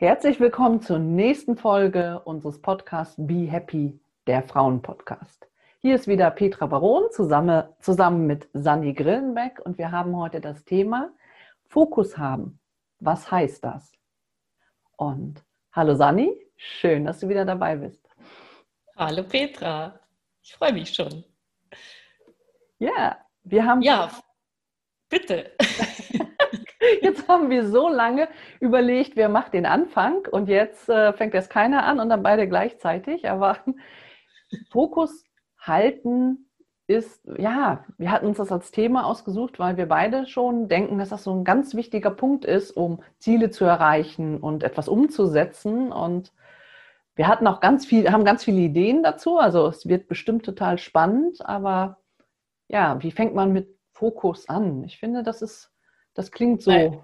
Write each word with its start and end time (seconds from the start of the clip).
Herzlich 0.00 0.38
willkommen 0.38 0.80
zur 0.80 1.00
nächsten 1.00 1.56
Folge 1.56 2.20
unseres 2.20 2.62
Podcasts 2.62 3.16
Be 3.18 3.50
Happy, 3.50 3.98
der 4.28 4.44
Frauenpodcast. 4.44 5.48
Hier 5.80 5.96
ist 5.96 6.06
wieder 6.06 6.30
Petra 6.30 6.66
Baron 6.66 7.10
zusammen, 7.10 7.64
zusammen 7.80 8.28
mit 8.28 8.48
Sani 8.52 8.92
Grillenbeck 8.92 9.58
und 9.58 9.76
wir 9.76 9.90
haben 9.90 10.16
heute 10.16 10.40
das 10.40 10.64
Thema 10.64 11.10
Fokus 11.66 12.16
haben. 12.16 12.60
Was 13.00 13.28
heißt 13.28 13.64
das? 13.64 13.90
Und 14.96 15.42
hallo 15.72 15.96
Sani, 15.96 16.30
schön, 16.54 17.04
dass 17.04 17.18
du 17.18 17.28
wieder 17.28 17.44
dabei 17.44 17.74
bist. 17.74 18.08
Hallo 18.96 19.24
Petra, 19.24 19.98
ich 20.44 20.54
freue 20.54 20.74
mich 20.74 20.94
schon. 20.94 21.24
Ja, 22.78 23.18
wir 23.42 23.66
haben. 23.66 23.82
Ja, 23.82 24.12
bitte. 25.08 25.56
Jetzt 27.02 27.28
haben 27.28 27.50
wir 27.50 27.66
so 27.66 27.88
lange 27.88 28.28
überlegt, 28.60 29.16
wer 29.16 29.28
macht 29.28 29.54
den 29.54 29.66
Anfang 29.66 30.26
und 30.30 30.48
jetzt 30.48 30.88
äh, 30.88 31.12
fängt 31.12 31.34
erst 31.34 31.50
keiner 31.50 31.84
an 31.84 32.00
und 32.00 32.08
dann 32.08 32.22
beide 32.22 32.48
gleichzeitig. 32.48 33.28
Aber 33.28 33.58
Fokus 34.70 35.24
halten 35.58 36.48
ist, 36.86 37.22
ja, 37.36 37.84
wir 37.98 38.10
hatten 38.10 38.26
uns 38.26 38.38
das 38.38 38.50
als 38.50 38.70
Thema 38.70 39.04
ausgesucht, 39.04 39.58
weil 39.58 39.76
wir 39.76 39.86
beide 39.86 40.26
schon 40.26 40.68
denken, 40.68 40.98
dass 40.98 41.10
das 41.10 41.24
so 41.24 41.34
ein 41.34 41.44
ganz 41.44 41.74
wichtiger 41.74 42.10
Punkt 42.10 42.44
ist, 42.44 42.70
um 42.70 43.02
Ziele 43.18 43.50
zu 43.50 43.64
erreichen 43.64 44.38
und 44.38 44.62
etwas 44.62 44.88
umzusetzen. 44.88 45.92
Und 45.92 46.32
wir 47.14 47.28
hatten 47.28 47.46
auch 47.46 47.60
ganz 47.60 47.84
viel, 47.84 48.10
haben 48.10 48.24
ganz 48.24 48.44
viele 48.44 48.60
Ideen 48.60 49.02
dazu. 49.02 49.38
Also 49.38 49.66
es 49.66 49.86
wird 49.86 50.08
bestimmt 50.08 50.44
total 50.44 50.78
spannend, 50.78 51.44
aber 51.44 51.98
ja, 52.68 53.02
wie 53.02 53.10
fängt 53.10 53.34
man 53.34 53.52
mit 53.52 53.76
Fokus 53.92 54.48
an? 54.48 54.84
Ich 54.84 54.98
finde, 54.98 55.22
das 55.22 55.42
ist 55.42 55.70
das 56.18 56.32
klingt 56.32 56.64
so 56.64 56.72
Nein. 56.72 57.00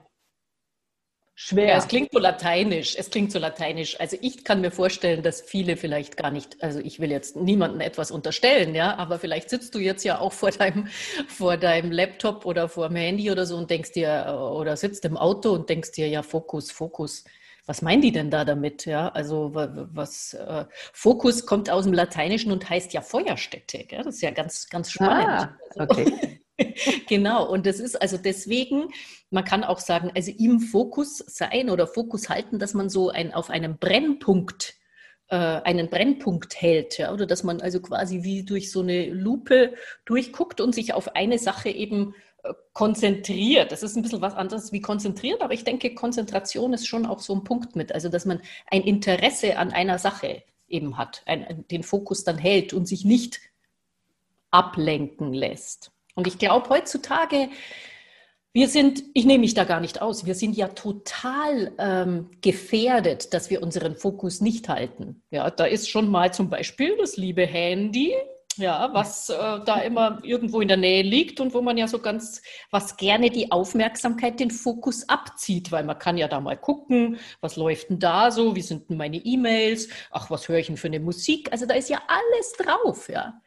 schwer. 1.36 1.68
Ja, 1.68 1.76
es 1.76 1.86
klingt 1.86 2.10
so 2.12 2.18
lateinisch. 2.18 2.96
Es 2.98 3.10
klingt 3.10 3.30
so 3.30 3.38
lateinisch. 3.38 4.00
Also 4.00 4.16
ich 4.20 4.42
kann 4.42 4.60
mir 4.60 4.72
vorstellen, 4.72 5.22
dass 5.22 5.40
viele 5.40 5.76
vielleicht 5.76 6.16
gar 6.16 6.32
nicht, 6.32 6.60
also 6.64 6.80
ich 6.80 6.98
will 6.98 7.12
jetzt 7.12 7.36
niemandem 7.36 7.80
etwas 7.80 8.10
unterstellen, 8.10 8.74
ja, 8.74 8.96
aber 8.96 9.20
vielleicht 9.20 9.50
sitzt 9.50 9.72
du 9.76 9.78
jetzt 9.78 10.02
ja 10.02 10.18
auch 10.18 10.32
vor 10.32 10.50
deinem, 10.50 10.88
vor 11.28 11.56
deinem 11.56 11.92
Laptop 11.92 12.44
oder 12.44 12.68
vor 12.68 12.88
dem 12.88 12.96
Handy 12.96 13.30
oder 13.30 13.46
so 13.46 13.56
und 13.56 13.70
denkst 13.70 13.92
dir, 13.92 14.50
oder 14.52 14.76
sitzt 14.76 15.04
im 15.04 15.16
Auto 15.16 15.52
und 15.52 15.68
denkst 15.68 15.92
dir, 15.92 16.08
ja, 16.08 16.24
Fokus, 16.24 16.72
Fokus 16.72 17.22
was 17.66 17.80
meinen 17.80 18.02
die 18.02 18.12
denn 18.12 18.30
da 18.30 18.44
damit? 18.44 18.84
Ja, 18.84 19.08
also 19.08 19.52
was 19.54 20.34
äh, 20.34 20.66
Fokus 20.92 21.46
kommt 21.46 21.70
aus 21.70 21.84
dem 21.84 21.94
Lateinischen 21.94 22.52
und 22.52 22.68
heißt 22.68 22.92
ja 22.92 23.00
Feuerstätte. 23.00 23.84
Gell? 23.84 24.02
Das 24.02 24.16
ist 24.16 24.20
ja 24.20 24.32
ganz, 24.32 24.68
ganz 24.68 24.90
spannend. 24.90 25.48
Ah, 25.50 25.58
okay. 25.78 26.40
genau, 27.08 27.50
und 27.50 27.66
das 27.66 27.80
ist 27.80 28.00
also 28.00 28.16
deswegen, 28.16 28.88
man 29.30 29.44
kann 29.44 29.64
auch 29.64 29.80
sagen, 29.80 30.12
also 30.14 30.30
im 30.30 30.60
Fokus 30.60 31.19
sein 31.19 31.70
oder 31.70 31.86
Fokus 31.86 32.28
halten, 32.28 32.58
dass 32.58 32.74
man 32.74 32.88
so 32.88 33.10
ein, 33.10 33.34
auf 33.34 33.50
einem 33.50 33.78
Brennpunkt 33.78 34.75
äh, 35.28 35.36
einen 35.36 35.91
Brennpunkt 35.91 36.60
hält, 36.60 36.98
ja, 36.98 37.12
oder 37.12 37.27
dass 37.27 37.42
man 37.42 37.60
also 37.60 37.80
quasi 37.80 38.22
wie 38.22 38.44
durch 38.44 38.70
so 38.70 38.81
eine 38.82 39.06
Lupe 39.06 39.75
durchguckt 40.04 40.60
und 40.60 40.75
sich 40.75 40.94
auf 40.94 41.16
eine 41.16 41.38
Sache 41.38 41.70
eben 41.70 42.15
äh, 42.42 42.53
konzentriert. 42.72 43.72
Das 43.72 43.82
ist 43.82 43.97
ein 43.97 44.03
bisschen 44.03 44.21
was 44.21 44.34
anderes 44.34 44.72
wie 44.72 44.81
konzentriert, 44.81 45.42
aber 45.42 45.54
ich 45.54 45.65
denke, 45.65 45.94
Konzentration 45.94 46.72
ist 46.72 46.86
schon 46.86 47.06
auch 47.06 47.21
so 47.21 47.34
ein 47.34 47.44
Punkt 47.44 47.75
mit, 47.75 47.92
also 47.92 48.09
dass 48.09 48.26
man 48.26 48.41
ein 48.71 48.82
Interesse 48.82 49.59
an 49.59 49.72
einer 49.72 49.98
Sache 49.98 50.42
eben 50.69 50.97
hat, 50.98 51.22
ein, 51.26 51.65
den 51.71 51.82
Fokus 51.82 52.25
dann 52.25 52.38
hält 52.38 52.72
und 52.72 52.86
sich 52.86 53.04
nicht 53.04 53.41
ablenken 54.50 55.32
lässt. 55.32 55.94
Und 56.14 56.26
ich 56.26 56.38
glaube 56.38 56.69
heutzutage, 56.69 57.48
wir 58.52 58.69
sind, 58.69 59.02
ich 59.14 59.25
nehme 59.25 59.41
mich 59.41 59.54
da 59.54 59.64
gar 59.64 59.80
nicht 59.80 60.00
aus, 60.00 60.26
wir 60.26 60.36
sind 60.36 60.56
ja 60.56 60.69
total 60.69 61.72
ähm, 61.76 62.30
gefährdet, 62.41 63.34
dass 63.34 63.50
wir 63.50 63.60
unseren 63.60 63.97
Fokus 63.97 64.41
nicht 64.41 64.69
halten. 64.69 65.24
Ja, 65.30 65.50
da 65.50 65.64
ist 65.64 65.91
schon 65.91 66.08
mal 66.08 66.32
zum 66.32 66.50
Beispiel 66.50 66.97
das 66.97 67.16
liebe 67.16 67.44
Handy, 67.44 68.14
ja, 68.56 68.91
was 68.92 69.28
äh, 69.28 69.34
da 69.64 69.80
immer 69.80 70.20
irgendwo 70.22 70.60
in 70.60 70.69
der 70.69 70.76
Nähe 70.76 71.03
liegt 71.03 71.41
und 71.41 71.53
wo 71.53 71.62
man 71.62 71.76
ja 71.76 71.88
so 71.88 71.98
ganz, 71.98 72.42
was 72.70 72.97
gerne 72.97 73.30
die 73.30 73.50
Aufmerksamkeit, 73.50 74.38
den 74.38 74.53
Fokus 74.53 75.08
abzieht, 75.08 75.72
weil 75.72 75.82
man 75.82 75.98
kann 75.98 76.16
ja 76.16 76.28
da 76.28 76.41
mal 76.41 76.56
gucken, 76.56 77.19
was 77.41 77.56
läuft 77.56 77.91
denn 77.91 77.98
da 77.98 78.30
so, 78.30 78.54
wie 78.54 78.62
sind 78.62 78.88
denn 78.88 78.97
meine 78.97 79.16
E-Mails, 79.16 79.88
ach, 80.12 80.30
was 80.30 80.48
höre 80.48 80.58
ich 80.58 80.69
denn 80.69 80.76
für 80.76 80.86
eine 80.86 81.00
Musik? 81.00 81.50
Also 81.50 81.66
da 81.66 81.74
ist 81.74 81.91
ja 81.91 82.00
alles 82.06 82.53
drauf, 82.53 83.08
ja. 83.08 83.41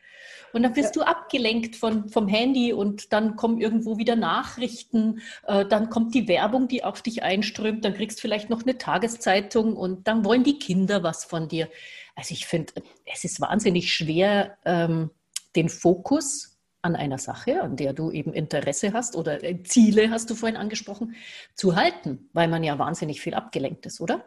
Und 0.58 0.64
dann 0.64 0.74
bist 0.74 0.96
ja. 0.96 1.04
du 1.04 1.08
abgelenkt 1.08 1.76
von, 1.76 2.10
vom 2.10 2.28
Handy 2.28 2.74
und 2.74 3.14
dann 3.14 3.36
kommen 3.36 3.62
irgendwo 3.62 4.00
wieder 4.00 4.16
Nachrichten, 4.16 5.22
äh, 5.46 5.68
dann 5.68 5.92
kommt 5.92 6.16
die 6.16 6.28
Werbung, 6.28 6.68
die 6.68 6.84
auf 6.84 7.04
dich 7.04 7.22
einströmt, 7.22 7.86
dann 7.86 7.94
kriegst 7.94 8.18
du 8.18 8.22
vielleicht 8.22 8.50
noch 8.50 8.64
eine 8.64 8.80
Tageszeitung 8.80 9.78
und 9.78 10.08
dann 10.08 10.26
wollen 10.26 10.44
die 10.44 10.58
Kinder 10.58 11.04
was 11.04 11.26
von 11.26 11.48
dir. 11.48 11.70
Also 12.16 12.34
ich 12.34 12.48
finde, 12.48 12.74
es 13.06 13.24
ist 13.24 13.40
wahnsinnig 13.40 13.94
schwer, 13.94 14.58
ähm, 14.66 15.12
den 15.56 15.70
Fokus 15.70 16.58
an 16.82 16.96
einer 16.96 17.20
Sache, 17.20 17.62
an 17.62 17.76
der 17.76 17.94
du 17.94 18.10
eben 18.10 18.34
Interesse 18.34 18.94
hast 18.94 19.16
oder 19.16 19.44
äh, 19.44 19.62
Ziele, 19.62 20.10
hast 20.10 20.28
du 20.32 20.34
vorhin 20.34 20.58
angesprochen, 20.58 21.14
zu 21.54 21.76
halten, 21.76 22.32
weil 22.34 22.48
man 22.48 22.64
ja 22.64 22.80
wahnsinnig 22.80 23.22
viel 23.22 23.36
abgelenkt 23.36 23.86
ist, 23.86 24.02
oder? 24.02 24.26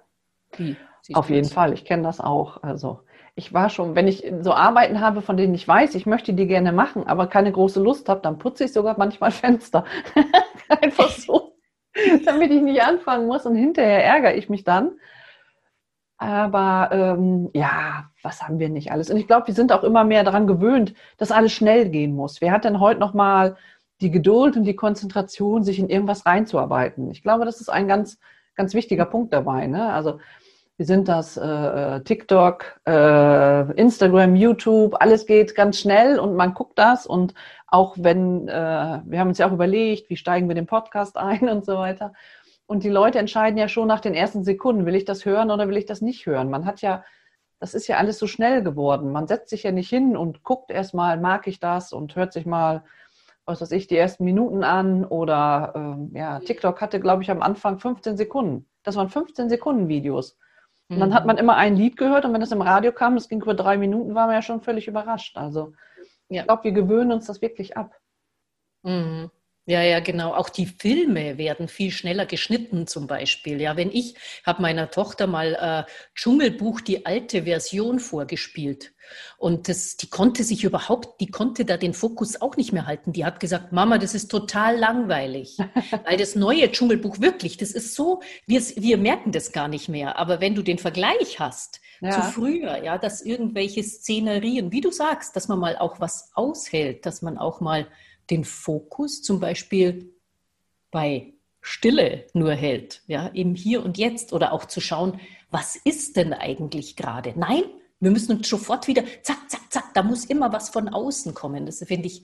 Auf 1.13 1.29
jeden 1.29 1.49
Fall, 1.49 1.73
ich 1.73 1.85
kenne 1.85 2.05
das 2.05 2.21
auch. 2.21 2.63
Also 2.63 3.01
ich 3.41 3.55
war 3.55 3.71
schon, 3.71 3.95
wenn 3.95 4.07
ich 4.07 4.31
so 4.43 4.53
Arbeiten 4.53 5.01
habe, 5.01 5.23
von 5.23 5.39
denen 5.39 5.55
ich 5.55 5.67
weiß, 5.67 5.95
ich 5.95 6.05
möchte 6.05 6.35
die 6.35 6.47
gerne 6.47 6.73
machen, 6.73 7.07
aber 7.07 7.27
keine 7.27 7.51
große 7.51 7.81
Lust 7.81 8.11
habe, 8.11 8.21
dann 8.21 8.37
putze 8.37 8.65
ich 8.65 8.73
sogar 8.75 8.97
manchmal 8.99 9.31
Fenster. 9.43 9.87
Einfach 10.69 11.09
so, 11.09 11.55
damit 12.27 12.51
ich 12.51 12.61
nicht 12.61 12.83
anfangen 12.83 13.27
muss 13.27 13.47
und 13.47 13.55
hinterher 13.57 14.05
ärgere 14.05 14.35
ich 14.35 14.51
mich 14.51 14.63
dann. 14.63 14.93
Aber 16.19 16.91
ähm, 16.93 17.49
ja, 17.55 18.11
was 18.23 18.43
haben 18.43 18.59
wir 18.59 18.69
nicht 18.69 18.93
alles? 18.93 19.09
Und 19.09 19.17
ich 19.17 19.27
glaube, 19.27 19.47
wir 19.47 19.55
sind 19.55 19.73
auch 19.73 19.85
immer 19.85 20.05
mehr 20.05 20.23
daran 20.23 20.47
gewöhnt, 20.47 20.93
dass 21.17 21.33
alles 21.33 21.53
schnell 21.53 21.89
gehen 21.89 22.15
muss. 22.15 22.43
Wer 22.43 22.53
hat 22.53 22.65
denn 22.65 22.79
heute 22.79 23.01
noch 23.01 23.15
mal 23.15 23.57
die 24.03 24.11
Geduld 24.11 24.55
und 24.59 24.65
die 24.65 24.77
Konzentration, 24.77 25.65
sich 25.65 25.79
in 25.79 25.89
irgendwas 25.89 26.27
reinzuarbeiten? 26.27 27.11
Ich 27.11 27.23
glaube, 27.23 27.47
das 27.47 27.63
ist 27.63 27.71
ein 27.71 27.89
ganz, 27.89 28.19
ganz 28.55 28.75
wichtiger 28.75 29.07
Punkt 29.07 29.33
dabei. 29.33 29.67
Ne? 29.67 29.91
Also 29.91 30.19
wie 30.81 30.85
sind 30.85 31.09
das, 31.09 31.37
äh, 31.37 31.43
äh, 31.47 32.01
TikTok, 32.05 32.81
äh, 32.89 33.73
Instagram, 33.73 34.35
YouTube, 34.35 34.97
alles 34.99 35.27
geht 35.27 35.55
ganz 35.55 35.79
schnell 35.79 36.19
und 36.19 36.37
man 36.37 36.55
guckt 36.55 36.79
das 36.79 37.07
und 37.07 37.35
auch 37.67 37.97
wenn, 37.99 38.49
äh, 38.49 39.03
wir 39.05 39.21
haben 39.21 39.29
uns 39.29 39.37
ja 39.37 39.47
auch 39.47 39.53
überlegt, 39.53 40.09
wie 40.09 40.17
steigen 40.17 40.49
wir 40.49 40.55
den 40.55 40.65
Podcast 40.65 41.17
ein 41.19 41.51
und 41.51 41.67
so 41.67 41.77
weiter. 41.77 42.15
Und 42.65 42.83
die 42.83 42.89
Leute 42.89 43.19
entscheiden 43.19 43.59
ja 43.59 43.69
schon 43.69 43.89
nach 43.89 44.01
den 44.01 44.15
ersten 44.15 44.43
Sekunden, 44.43 44.87
will 44.87 44.95
ich 44.95 45.05
das 45.05 45.27
hören 45.27 45.51
oder 45.51 45.69
will 45.69 45.77
ich 45.77 45.85
das 45.85 46.01
nicht 46.01 46.25
hören. 46.25 46.49
Man 46.49 46.65
hat 46.65 46.81
ja, 46.81 47.05
das 47.59 47.75
ist 47.75 47.87
ja 47.87 47.99
alles 47.99 48.19
so 48.19 48.27
schnell 48.27 48.63
geworden. 48.63 49.13
Man 49.13 49.27
setzt 49.27 49.51
sich 49.51 49.65
ja 49.65 49.73
nicht 49.73 49.91
hin 49.91 50.17
und 50.17 50.45
guckt 50.45 50.71
erstmal, 50.71 51.21
mag 51.21 51.47
ich 51.47 51.61
das 51.61 51.93
und 51.93 52.17
hört 52.17 52.33
sich 52.33 52.47
mal, 52.47 52.85
was 53.45 53.61
weiß 53.61 53.73
ich, 53.73 53.87
die 53.87 53.99
ersten 53.99 54.25
Minuten 54.25 54.65
an 54.65 55.05
oder 55.05 55.75
ähm, 55.77 56.13
ja, 56.15 56.39
TikTok 56.39 56.81
hatte, 56.81 57.01
glaube 57.01 57.23
ich, 57.23 57.31
am 57.31 57.43
Anfang 57.43 57.79
15 57.79 58.17
Sekunden. 58.17 58.67
Das 58.83 58.97
waren 58.97 59.11
15 59.11 59.51
Sekunden 59.51 59.87
Videos. 59.87 60.39
Und 60.91 60.99
dann 61.01 61.15
hat 61.15 61.25
man 61.25 61.37
mhm. 61.37 61.41
immer 61.41 61.57
ein 61.57 61.77
Lied 61.77 61.97
gehört 61.97 62.25
und 62.25 62.33
wenn 62.33 62.43
es 62.43 62.51
im 62.51 62.63
Radio 62.63 62.91
kam, 62.91 63.15
das 63.15 63.29
ging 63.29 63.41
über 63.41 63.55
drei 63.55 63.79
Minuten, 63.79 64.15
war 64.15 64.27
man 64.27 64.35
ja 64.35 64.43
schon 64.43 64.61
völlig 64.61 64.89
überrascht. 64.89 65.37
Also 65.37 65.73
ja. 66.29 66.41
ich 66.41 66.47
glaube, 66.47 66.65
wir 66.65 66.73
gewöhnen 66.73 67.13
uns 67.13 67.27
das 67.27 67.41
wirklich 67.41 67.77
ab. 67.77 67.95
Mhm. 68.83 69.31
Ja, 69.71 69.83
ja, 69.83 70.01
genau. 70.01 70.35
Auch 70.35 70.49
die 70.49 70.67
Filme 70.67 71.39
werden 71.39 71.69
viel 71.69 71.93
schneller 71.93 72.27
geschnitten 72.27 72.89
zum 72.89 73.07
Beispiel. 73.07 73.61
Ja, 73.61 73.77
wenn 73.77 73.93
ich 73.93 74.17
habe 74.45 74.63
meiner 74.63 74.91
Tochter 74.91 75.29
mal 75.29 75.87
äh, 75.87 75.91
Dschungelbuch 76.17 76.81
die 76.81 77.07
alte 77.07 77.45
Version 77.45 78.01
vorgespielt 78.01 78.93
und 79.39 79.69
das, 79.69 79.97
die 79.97 80.11
konnte 80.11 80.43
sich 80.43 80.65
überhaupt, 80.65 81.21
die 81.21 81.31
konnte 81.31 81.65
da 81.65 81.77
den 81.77 81.95
Fokus 81.95 82.41
auch 82.41 82.57
nicht 82.57 82.73
mehr 82.73 82.87
halten. 82.87 83.13
Die 83.13 83.25
hat 83.25 83.39
gesagt, 83.39 83.71
Mama, 83.71 83.99
das 83.99 84.17
ist 84.17 84.29
total 84.29 84.77
langweilig, 84.77 85.57
weil 86.05 86.17
das 86.17 86.35
neue 86.35 86.73
Dschungelbuch 86.73 87.21
wirklich, 87.21 87.57
das 87.57 87.71
ist 87.71 87.95
so, 87.95 88.23
wir, 88.47 88.61
wir 88.61 88.99
merken 88.99 89.31
das 89.31 89.53
gar 89.53 89.69
nicht 89.69 89.89
mehr. 89.89 90.19
Aber 90.19 90.41
wenn 90.41 90.57
du 90.57 90.63
den 90.63 90.79
Vergleich 90.79 91.39
hast 91.39 91.81
ja. 92.01 92.11
zu 92.11 92.23
früher, 92.23 92.83
ja, 92.83 92.99
dass 92.99 93.23
irgendwelche 93.23 93.85
Szenerien, 93.85 94.73
wie 94.73 94.81
du 94.81 94.91
sagst, 94.91 95.37
dass 95.37 95.47
man 95.47 95.61
mal 95.61 95.77
auch 95.77 96.01
was 96.01 96.33
aushält, 96.35 97.07
dass 97.07 97.23
man 97.23 97.39
auch 97.39 97.61
mal 97.61 97.87
den 98.31 98.45
Fokus 98.45 99.23
zum 99.23 99.41
Beispiel 99.41 100.15
bei 100.91 101.35
Stille 101.63 102.27
nur 102.33 102.53
hält, 102.53 103.03
ja, 103.07 103.27
im 103.29 103.55
Hier 103.55 103.85
und 103.85 103.99
Jetzt 103.99 104.33
oder 104.33 104.53
auch 104.53 104.65
zu 104.65 104.81
schauen, 104.81 105.21
was 105.51 105.77
ist 105.77 106.17
denn 106.17 106.33
eigentlich 106.33 106.97
gerade? 106.97 107.35
Nein, 107.37 107.65
wir 108.01 108.11
müssen 108.11 108.37
uns 108.37 108.49
sofort 108.49 108.87
wieder, 108.89 109.05
zack, 109.23 109.51
zack, 109.51 109.71
zack, 109.71 109.95
da 109.95 110.03
muss 110.03 110.25
immer 110.25 110.53
was 110.53 110.71
von 110.71 110.89
außen 110.89 111.35
kommen. 111.35 111.67
Das 111.67 111.85
finde 111.87 112.07
ich 112.07 112.23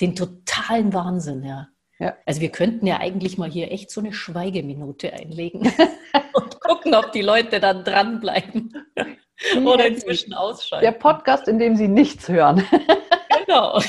den 0.00 0.16
totalen 0.16 0.94
Wahnsinn, 0.94 1.44
ja. 1.44 1.68
ja. 1.98 2.16
Also 2.24 2.40
wir 2.40 2.50
könnten 2.50 2.86
ja 2.86 2.98
eigentlich 2.98 3.36
mal 3.36 3.50
hier 3.50 3.70
echt 3.70 3.90
so 3.90 4.00
eine 4.00 4.12
Schweigeminute 4.14 5.12
einlegen 5.12 5.60
und 6.32 6.60
gucken, 6.60 6.94
ob 6.94 7.12
die 7.12 7.22
Leute 7.22 7.60
dann 7.60 7.84
dranbleiben 7.84 8.86
oder 9.64 9.86
inzwischen 9.86 10.32
ausschalten. 10.32 10.84
Der 10.84 10.92
Podcast, 10.92 11.46
in 11.46 11.58
dem 11.58 11.76
sie 11.76 11.88
nichts 11.88 12.28
hören. 12.28 12.64
genau. 13.46 13.82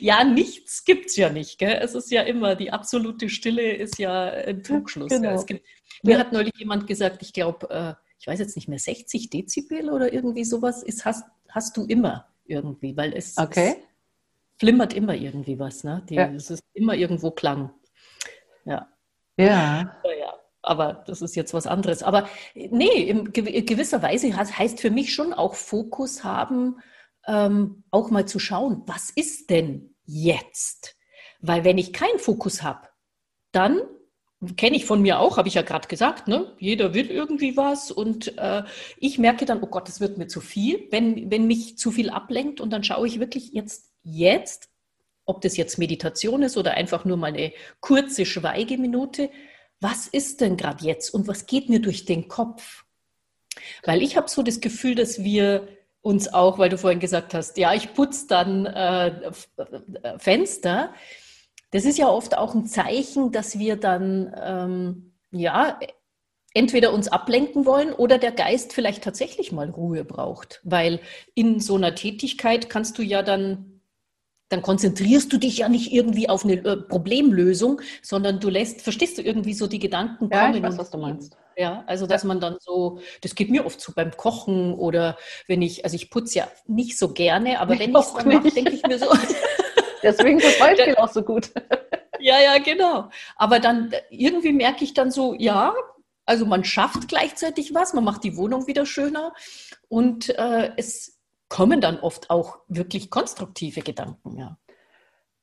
Ja, 0.00 0.24
nichts 0.24 0.84
gibt 0.84 1.06
es 1.06 1.16
ja 1.16 1.30
nicht. 1.30 1.58
Gell? 1.58 1.78
Es 1.82 1.94
ist 1.94 2.10
ja 2.10 2.22
immer, 2.22 2.54
die 2.56 2.70
absolute 2.70 3.28
Stille 3.28 3.72
ist 3.72 3.98
ja 3.98 4.24
ein 4.24 4.62
Trugschluss. 4.62 5.08
Genau. 5.08 5.30
Es 5.30 5.46
gibt, 5.46 5.66
mir 6.02 6.12
ja. 6.12 6.18
hat 6.18 6.32
neulich 6.32 6.54
jemand 6.56 6.86
gesagt, 6.86 7.22
ich 7.22 7.32
glaube, 7.32 7.70
äh, 7.70 7.94
ich 8.18 8.26
weiß 8.26 8.38
jetzt 8.38 8.56
nicht 8.56 8.68
mehr, 8.68 8.78
60 8.78 9.30
Dezibel 9.30 9.90
oder 9.90 10.12
irgendwie 10.12 10.44
sowas 10.44 10.82
ist, 10.82 11.04
hast, 11.04 11.24
hast 11.48 11.76
du 11.76 11.84
immer 11.84 12.28
irgendwie, 12.44 12.96
weil 12.96 13.12
es, 13.14 13.36
okay. 13.38 13.76
es 13.78 13.86
flimmert 14.58 14.92
immer 14.94 15.14
irgendwie 15.14 15.58
was. 15.58 15.84
Ne? 15.84 16.02
Die, 16.08 16.14
ja. 16.14 16.28
Es 16.28 16.50
ist 16.50 16.62
immer 16.74 16.94
irgendwo 16.94 17.30
Klang. 17.30 17.70
Ja. 18.64 18.88
Ja. 19.36 20.00
ja. 20.04 20.34
Aber 20.62 21.04
das 21.06 21.22
ist 21.22 21.36
jetzt 21.36 21.54
was 21.54 21.66
anderes. 21.66 22.02
Aber 22.02 22.28
nee, 22.54 23.08
in 23.08 23.32
gewisser 23.32 24.02
Weise 24.02 24.36
heißt 24.36 24.80
für 24.80 24.90
mich 24.90 25.14
schon 25.14 25.32
auch 25.32 25.54
Fokus 25.54 26.24
haben, 26.24 26.80
ähm, 27.28 27.84
auch 27.90 28.10
mal 28.10 28.26
zu 28.26 28.40
schauen, 28.40 28.82
was 28.86 29.10
ist 29.10 29.50
denn 29.50 29.94
jetzt? 30.04 30.96
Weil 31.40 31.62
wenn 31.62 31.78
ich 31.78 31.92
keinen 31.92 32.18
Fokus 32.18 32.62
habe, 32.62 32.88
dann 33.52 33.80
kenne 34.56 34.76
ich 34.76 34.86
von 34.86 35.02
mir 35.02 35.18
auch, 35.18 35.36
habe 35.36 35.48
ich 35.48 35.54
ja 35.54 35.62
gerade 35.62 35.88
gesagt, 35.88 36.28
ne? 36.28 36.54
jeder 36.58 36.94
will 36.94 37.10
irgendwie 37.10 37.56
was 37.56 37.90
und 37.90 38.38
äh, 38.38 38.62
ich 38.96 39.18
merke 39.18 39.44
dann, 39.44 39.62
oh 39.62 39.66
Gott, 39.66 39.88
das 39.88 40.00
wird 40.00 40.16
mir 40.16 40.28
zu 40.28 40.40
viel, 40.40 40.86
wenn, 40.90 41.30
wenn 41.30 41.46
mich 41.46 41.76
zu 41.76 41.90
viel 41.90 42.10
ablenkt 42.10 42.60
und 42.60 42.70
dann 42.70 42.84
schaue 42.84 43.06
ich 43.06 43.20
wirklich 43.20 43.52
jetzt, 43.52 43.92
jetzt, 44.02 44.70
ob 45.24 45.40
das 45.40 45.56
jetzt 45.56 45.78
Meditation 45.78 46.42
ist 46.42 46.56
oder 46.56 46.74
einfach 46.74 47.04
nur 47.04 47.16
mal 47.16 47.32
eine 47.32 47.52
kurze 47.80 48.24
Schweigeminute, 48.24 49.30
was 49.80 50.06
ist 50.06 50.40
denn 50.40 50.56
gerade 50.56 50.84
jetzt 50.84 51.12
und 51.12 51.28
was 51.28 51.46
geht 51.46 51.68
mir 51.68 51.80
durch 51.80 52.04
den 52.04 52.28
Kopf? 52.28 52.84
Weil 53.84 54.02
ich 54.02 54.16
habe 54.16 54.28
so 54.28 54.42
das 54.42 54.60
Gefühl, 54.60 54.94
dass 54.94 55.22
wir 55.22 55.68
uns 56.02 56.32
auch, 56.32 56.58
weil 56.58 56.68
du 56.68 56.78
vorhin 56.78 57.00
gesagt 57.00 57.34
hast, 57.34 57.58
ja, 57.58 57.74
ich 57.74 57.92
putze 57.94 58.26
dann 58.28 58.66
äh, 58.66 59.30
Fenster. 60.18 60.94
Das 61.70 61.84
ist 61.84 61.98
ja 61.98 62.08
oft 62.08 62.36
auch 62.36 62.54
ein 62.54 62.66
Zeichen, 62.66 63.32
dass 63.32 63.58
wir 63.58 63.76
dann, 63.76 64.34
ähm, 64.42 65.14
ja, 65.30 65.78
entweder 66.54 66.92
uns 66.92 67.08
ablenken 67.08 67.66
wollen 67.66 67.92
oder 67.92 68.18
der 68.18 68.32
Geist 68.32 68.72
vielleicht 68.72 69.04
tatsächlich 69.04 69.52
mal 69.52 69.68
Ruhe 69.68 70.04
braucht. 70.04 70.60
Weil 70.64 71.00
in 71.34 71.60
so 71.60 71.76
einer 71.76 71.94
Tätigkeit 71.94 72.70
kannst 72.70 72.96
du 72.98 73.02
ja 73.02 73.22
dann, 73.22 73.77
dann 74.48 74.62
konzentrierst 74.62 75.32
du 75.32 75.38
dich 75.38 75.58
ja 75.58 75.68
nicht 75.68 75.92
irgendwie 75.92 76.28
auf 76.28 76.44
eine 76.44 76.54
äh, 76.54 76.76
Problemlösung, 76.76 77.80
sondern 78.02 78.40
du 78.40 78.48
lässt, 78.48 78.82
verstehst 78.82 79.18
du 79.18 79.22
irgendwie 79.22 79.54
so 79.54 79.66
die 79.66 79.78
Gedanken 79.78 80.28
ja, 80.32 80.46
kommen. 80.46 80.56
Ich 80.56 80.62
weiß, 80.62 80.78
was 80.78 80.90
du 80.90 80.98
meinst. 80.98 81.36
Ja, 81.56 81.82
also 81.86 82.06
dass 82.06 82.22
man 82.22 82.40
dann 82.40 82.56
so, 82.60 83.00
das 83.20 83.34
geht 83.34 83.50
mir 83.50 83.66
oft 83.66 83.80
so 83.80 83.92
beim 83.92 84.12
Kochen 84.16 84.74
oder 84.74 85.18
wenn 85.48 85.60
ich, 85.60 85.84
also 85.84 85.96
ich 85.96 86.08
putze 86.08 86.38
ja 86.38 86.48
nicht 86.66 86.96
so 86.96 87.12
gerne, 87.12 87.60
aber 87.60 87.78
wenn 87.78 87.90
ich 87.90 87.96
es 87.96 88.14
dann 88.14 88.28
mache, 88.28 88.50
denke 88.50 88.72
ich 88.72 88.82
mir 88.86 88.98
so. 88.98 89.06
Deswegen 90.02 90.38
ist 90.38 90.46
das 90.46 90.58
Beispiel 90.58 90.94
auch 90.96 91.12
so 91.12 91.22
gut. 91.22 91.50
Ja, 92.20 92.40
ja, 92.40 92.58
genau. 92.58 93.10
Aber 93.36 93.60
dann 93.60 93.92
irgendwie 94.10 94.52
merke 94.52 94.82
ich 94.82 94.92
dann 94.92 95.12
so, 95.12 95.34
ja, 95.38 95.72
also 96.26 96.46
man 96.46 96.64
schafft 96.64 97.06
gleichzeitig 97.06 97.74
was, 97.74 97.94
man 97.94 98.02
macht 98.02 98.24
die 98.24 98.36
Wohnung 98.36 98.66
wieder 98.66 98.86
schöner 98.86 99.32
und 99.88 100.28
äh, 100.36 100.72
es 100.76 101.17
kommen 101.48 101.80
dann 101.80 101.98
oft 102.00 102.30
auch 102.30 102.58
wirklich 102.68 103.10
konstruktive 103.10 103.82
Gedanken, 103.82 104.38
ja. 104.38 104.56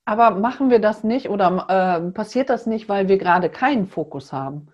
Aber 0.05 0.31
machen 0.31 0.69
wir 0.69 0.79
das 0.79 1.03
nicht 1.03 1.29
oder 1.29 1.65
äh, 1.67 2.11
passiert 2.11 2.49
das 2.51 2.67
nicht, 2.67 2.87
weil 2.87 3.07
wir 3.07 3.17
gerade 3.17 3.49
keinen 3.49 3.87
Fokus 3.87 4.31
haben? 4.31 4.67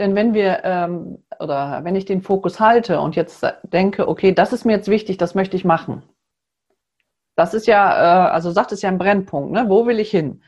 Denn 0.00 0.16
wenn 0.16 0.34
wir 0.34 0.64
ähm, 0.64 1.22
oder 1.38 1.84
wenn 1.84 1.94
ich 1.94 2.04
den 2.04 2.22
Fokus 2.22 2.58
halte 2.58 3.00
und 3.00 3.14
jetzt 3.14 3.46
denke, 3.62 4.08
okay, 4.08 4.32
das 4.32 4.52
ist 4.52 4.64
mir 4.64 4.72
jetzt 4.72 4.88
wichtig, 4.88 5.18
das 5.18 5.36
möchte 5.36 5.56
ich 5.56 5.64
machen. 5.64 6.02
Das 7.36 7.54
ist 7.54 7.66
ja, 7.68 8.26
äh, 8.26 8.30
also 8.30 8.50
sagt 8.50 8.72
es 8.72 8.82
ja 8.82 8.88
ein 8.88 8.98
Brennpunkt, 8.98 9.52
ne? 9.52 9.66
wo 9.68 9.86
will 9.86 10.00
ich 10.00 10.10
hin? 10.10 10.42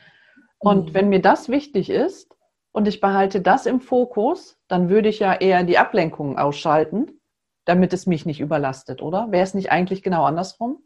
Und 0.58 0.90
mhm. 0.90 0.94
wenn 0.94 1.08
mir 1.10 1.20
das 1.20 1.48
wichtig 1.48 1.88
ist 1.88 2.34
und 2.72 2.88
ich 2.88 3.00
behalte 3.00 3.40
das 3.40 3.66
im 3.66 3.80
Fokus, 3.80 4.58
dann 4.66 4.88
würde 4.88 5.08
ich 5.08 5.20
ja 5.20 5.34
eher 5.34 5.62
die 5.62 5.78
Ablenkungen 5.78 6.38
ausschalten, 6.38 7.13
damit 7.64 7.92
es 7.92 8.06
mich 8.06 8.26
nicht 8.26 8.40
überlastet, 8.40 9.02
oder? 9.02 9.30
Wäre 9.30 9.44
es 9.44 9.54
nicht 9.54 9.70
eigentlich 9.70 10.02
genau 10.02 10.24
andersrum? 10.24 10.82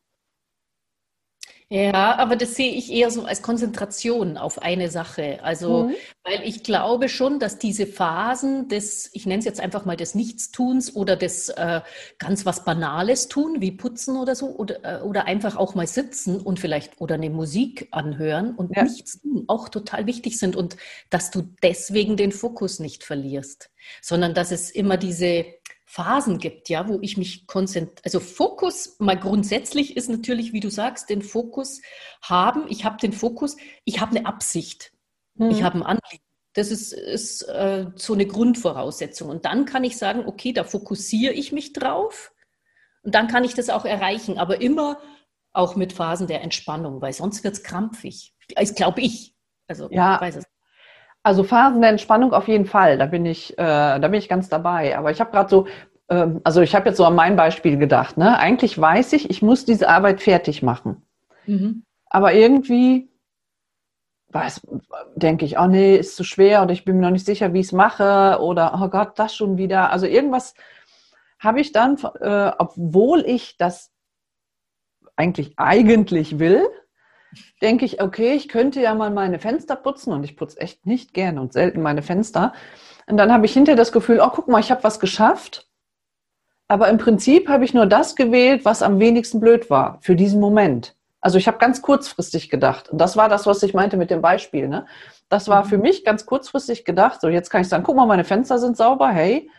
Ja, 1.71 2.17
aber 2.17 2.37
das 2.37 2.55
sehe 2.55 2.73
ich 2.73 2.91
eher 2.91 3.11
so 3.11 3.25
als 3.25 3.43
Konzentration 3.43 4.39
auf 4.39 4.63
eine 4.63 4.89
Sache. 4.89 5.39
Also, 5.43 5.85
mhm. 5.85 5.95
weil 6.25 6.41
ich 6.49 6.63
glaube 6.63 7.11
schon, 7.11 7.39
dass 7.41 7.59
diese 7.59 7.87
Phasen 7.87 8.69
des, 8.69 9.11
ich 9.13 9.27
nenne 9.27 9.41
es 9.41 9.45
jetzt 9.45 9.61
einfach 9.61 9.85
mal 9.85 9.97
des 9.97 10.15
Nichtstuns 10.15 10.97
oder 10.97 11.15
des 11.15 11.51
äh, 11.51 11.83
ganz 12.19 12.47
was 12.47 12.65
Banales 12.65 13.29
tun, 13.29 13.61
wie 13.61 13.73
putzen 13.73 14.17
oder 14.17 14.35
so, 14.35 14.47
oder, 14.57 14.83
äh, 14.83 15.03
oder 15.03 15.27
einfach 15.27 15.57
auch 15.57 15.75
mal 15.75 15.87
sitzen 15.87 16.41
und 16.41 16.59
vielleicht 16.59 17.03
oder 17.03 17.17
eine 17.17 17.29
Musik 17.29 17.89
anhören 17.91 18.55
und 18.55 18.75
ja. 18.75 18.85
nichts 18.85 19.21
tun, 19.21 19.45
auch 19.47 19.69
total 19.69 20.07
wichtig 20.07 20.39
sind 20.39 20.57
und 20.57 20.79
dass 21.11 21.31
du 21.31 21.43
deswegen 21.63 22.17
den 22.17 22.33
Fokus 22.33 22.79
nicht 22.81 23.05
verlierst, 23.05 23.71
sondern 24.01 24.33
dass 24.33 24.53
es 24.53 24.71
immer 24.71 24.97
diese 24.97 25.45
Phasen 25.91 26.37
gibt, 26.37 26.69
ja, 26.69 26.87
wo 26.87 26.99
ich 27.01 27.17
mich 27.17 27.47
konzentriere. 27.47 28.05
Also 28.05 28.21
Fokus 28.21 28.97
mal 28.99 29.19
grundsätzlich 29.19 29.97
ist 29.97 30.11
natürlich, 30.11 30.53
wie 30.53 30.61
du 30.61 30.69
sagst, 30.69 31.09
den 31.09 31.23
Fokus 31.23 31.81
haben. 32.21 32.67
Ich 32.69 32.85
habe 32.85 32.99
den 32.99 33.15
Fokus, 33.15 33.57
ich 33.87 33.99
habe 33.99 34.15
eine 34.15 34.27
Absicht, 34.27 34.93
mhm. 35.37 35.51
ich 35.51 35.63
habe 35.63 35.79
ein 35.79 35.83
Anliegen. 35.83 36.23
Das 36.53 36.71
ist, 36.71 36.93
ist 36.93 37.43
äh, 37.45 37.87
so 37.97 38.13
eine 38.13 38.27
Grundvoraussetzung. 38.27 39.31
Und 39.31 39.47
dann 39.47 39.65
kann 39.65 39.83
ich 39.83 39.97
sagen, 39.97 40.27
okay, 40.27 40.53
da 40.53 40.63
fokussiere 40.63 41.33
ich 41.33 41.53
mich 41.53 41.73
drauf 41.73 42.33
und 43.03 43.15
dann 43.15 43.27
kann 43.27 43.45
ich 43.45 43.55
das 43.55 43.71
auch 43.71 43.87
erreichen, 43.87 44.39
aber 44.39 44.61
immer 44.61 45.01
auch 45.55 45.75
mit 45.75 45.95
Phasen 45.95 46.27
der 46.27 46.43
Entspannung, 46.43 47.01
weil 47.01 47.15
sonst 47.15 47.45
wird 47.45 47.55
es 47.55 47.63
krampfig. 47.63 48.35
Das 48.55 48.75
glaube 48.75 49.01
ich. 49.01 49.35
Also 49.67 49.89
ja. 49.91 50.21
weiß 50.21 50.37
es. 50.37 50.45
Also 51.29 51.45
Phasen 51.45 51.83
der 51.83 51.91
Entspannung 51.91 52.33
auf 52.33 52.49
jeden 52.49 52.65
Fall, 52.65 52.97
da 52.97 53.05
bin 53.05 53.27
ich, 53.27 53.53
äh, 53.53 53.57
da 53.59 53.99
bin 53.99 54.15
ich 54.15 54.31
ganz 54.31 54.49
dabei. 54.49 54.97
Aber 54.97 55.11
ich 55.11 55.21
habe 55.21 55.31
gerade 55.31 55.51
so, 55.51 55.67
ähm, 56.09 56.41
also 56.43 56.63
ich 56.63 56.75
habe 56.75 56.89
jetzt 56.89 56.97
so 56.97 57.05
an 57.05 57.15
mein 57.15 57.37
Beispiel 57.37 57.77
gedacht. 57.77 58.17
Ne? 58.17 58.39
Eigentlich 58.39 58.81
weiß 58.81 59.13
ich, 59.13 59.29
ich 59.29 59.43
muss 59.43 59.67
diese 59.67 59.91
Arbeit 59.91 60.23
fertig 60.23 60.63
machen. 60.63 61.03
Mhm. 61.45 61.85
Aber 62.07 62.33
irgendwie 62.33 63.11
weiß, 64.31 64.67
denke 65.17 65.45
ich, 65.45 65.59
oh 65.59 65.67
nee, 65.67 65.97
ist 65.97 66.17
zu 66.17 66.25
schwer 66.25 66.63
oder 66.63 66.73
ich 66.73 66.87
bin 66.87 66.97
mir 66.97 67.03
noch 67.03 67.11
nicht 67.11 67.27
sicher, 67.27 67.53
wie 67.53 67.61
ich 67.61 67.67
es 67.67 67.73
mache 67.73 68.39
oder 68.41 68.81
oh 68.83 68.89
Gott, 68.89 69.19
das 69.19 69.37
schon 69.37 69.59
wieder. 69.59 69.93
Also 69.93 70.07
irgendwas 70.07 70.55
habe 71.39 71.61
ich 71.61 71.73
dann, 71.73 71.99
äh, 72.23 72.53
obwohl 72.57 73.21
ich 73.27 73.59
das 73.59 73.93
eigentlich 75.15 75.53
eigentlich 75.59 76.39
will, 76.39 76.67
denke 77.61 77.85
ich, 77.85 78.03
okay, 78.03 78.33
ich 78.33 78.49
könnte 78.49 78.81
ja 78.81 78.95
mal 78.95 79.11
meine 79.11 79.39
Fenster 79.39 79.77
putzen 79.77 80.13
und 80.13 80.25
ich 80.25 80.37
putze 80.37 80.61
echt 80.61 80.87
nicht 80.87 81.15
gerne 81.15 81.41
und 81.41 81.53
selten 81.53 81.83
meine 81.83 82.03
Fenster. 82.03 82.53
Und 83.07 83.17
dann 83.17 83.33
habe 83.33 83.47
ich 83.47 83.53
hinterher 83.53 83.77
das 83.77 83.93
Gefühl, 83.93 84.21
oh, 84.23 84.31
guck 84.31 84.49
mal, 84.49 84.61
ich 84.61 84.71
habe 84.71 84.85
was 84.85 85.01
geschafft. 85.01 85.69
Aber 86.69 86.89
im 86.89 86.99
Prinzip 86.99 87.49
habe 87.49 87.65
ich 87.65 87.73
nur 87.73 87.87
das 87.87 88.15
gewählt, 88.15 88.65
was 88.65 88.83
am 88.83 89.01
wenigsten 89.01 89.41
blöd 89.41 89.71
war 89.71 89.99
für 90.03 90.15
diesen 90.15 90.41
Moment. 90.41 90.95
Also 91.21 91.39
ich 91.39 91.49
habe 91.49 91.59
ganz 91.59 91.83
kurzfristig 91.83 92.51
gedacht. 92.51 92.91
Und 92.91 92.99
das 92.99 93.17
war 93.17 93.29
das, 93.29 93.47
was 93.47 93.63
ich 93.63 93.75
meinte 93.75 93.97
mit 93.97 94.11
dem 94.11 94.21
Beispiel. 94.21 94.69
Ne? 94.69 94.87
Das 95.29 95.49
war 95.49 95.65
für 95.65 95.77
mhm. 95.77 95.83
mich 95.83 96.05
ganz 96.05 96.27
kurzfristig 96.27 96.85
gedacht. 96.85 97.21
So, 97.21 97.29
jetzt 97.29 97.51
kann 97.51 97.63
ich 97.63 97.69
sagen, 97.69 97.85
guck 97.85 97.97
mal, 97.97 98.07
meine 98.07 98.25
Fenster 98.25 98.59
sind 98.59 98.77
sauber, 98.77 99.09
hey. 99.09 99.51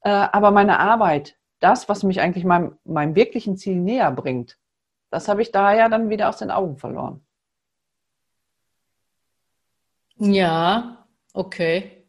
Äh, 0.00 0.10
aber 0.10 0.50
meine 0.50 0.78
Arbeit, 0.80 1.36
das, 1.60 1.88
was 1.88 2.02
mich 2.02 2.20
eigentlich 2.20 2.44
meinem, 2.44 2.78
meinem 2.84 3.14
wirklichen 3.14 3.56
Ziel 3.56 3.76
näher 3.76 4.10
bringt, 4.10 4.58
das 5.10 5.28
habe 5.28 5.42
ich 5.42 5.52
da 5.52 5.74
ja 5.74 5.88
dann 5.88 6.10
wieder 6.10 6.28
aus 6.28 6.38
den 6.38 6.50
Augen 6.50 6.76
verloren. 6.76 7.24
Ja, 10.18 11.06
okay. 11.32 12.04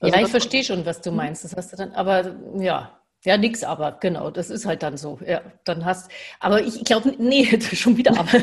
Also 0.00 0.16
ja, 0.16 0.24
ich 0.24 0.30
verstehe 0.30 0.64
schon, 0.64 0.84
was 0.84 1.00
du 1.00 1.10
hm? 1.10 1.16
meinst. 1.16 1.44
Das 1.44 1.56
hast 1.56 1.72
du 1.72 1.76
dann, 1.76 1.92
aber 1.92 2.34
ja, 2.58 2.98
ja, 3.24 3.36
nix, 3.36 3.62
aber 3.62 3.92
genau, 4.00 4.30
das 4.30 4.50
ist 4.50 4.66
halt 4.66 4.82
dann 4.82 4.96
so. 4.96 5.20
Ja, 5.24 5.42
dann 5.64 5.84
hast, 5.84 6.10
aber 6.40 6.62
ich 6.62 6.84
glaube, 6.84 7.14
nee, 7.18 7.44
schon 7.60 7.96
wieder 7.96 8.18
aber. 8.18 8.40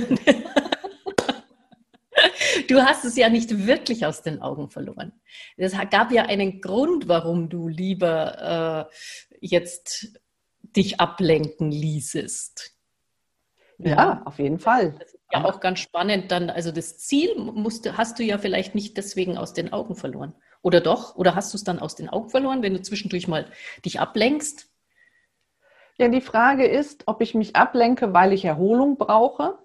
du 2.69 2.81
hast 2.81 3.03
es 3.03 3.17
ja 3.17 3.29
nicht 3.29 3.65
wirklich 3.67 4.05
aus 4.05 4.21
den 4.21 4.41
Augen 4.41 4.69
verloren. 4.69 5.11
Es 5.57 5.73
gab 5.89 6.11
ja 6.11 6.23
einen 6.23 6.61
Grund, 6.61 7.09
warum 7.09 7.49
du 7.49 7.67
lieber 7.67 8.87
äh, 8.89 9.37
jetzt 9.41 10.17
dich 10.61 10.99
ablenken 11.01 11.71
ließest. 11.71 12.78
Ja, 13.79 14.21
auf 14.25 14.39
jeden 14.39 14.59
Fall. 14.59 14.93
ja 15.31 15.45
auch 15.45 15.59
ganz 15.61 15.79
spannend 15.79 16.31
dann, 16.31 16.49
also 16.49 16.71
das 16.71 16.97
Ziel 16.97 17.35
musst, 17.37 17.97
hast 17.97 18.19
du 18.19 18.23
ja 18.23 18.37
vielleicht 18.37 18.75
nicht 18.75 18.97
deswegen 18.97 19.37
aus 19.37 19.53
den 19.53 19.71
Augen 19.71 19.95
verloren. 19.95 20.33
Oder 20.61 20.81
doch? 20.81 21.15
Oder 21.15 21.35
hast 21.35 21.53
du 21.53 21.57
es 21.57 21.63
dann 21.63 21.79
aus 21.79 21.95
den 21.95 22.09
Augen 22.09 22.29
verloren, 22.29 22.61
wenn 22.61 22.73
du 22.73 22.81
zwischendurch 22.81 23.27
mal 23.29 23.45
dich 23.85 23.99
ablenkst? 24.01 24.69
Ja, 25.97 26.09
die 26.09 26.21
Frage 26.21 26.65
ist, 26.65 27.03
ob 27.07 27.21
ich 27.21 27.35
mich 27.35 27.55
ablenke, 27.55 28.13
weil 28.13 28.33
ich 28.33 28.43
Erholung 28.43 28.97
brauche. 28.97 29.57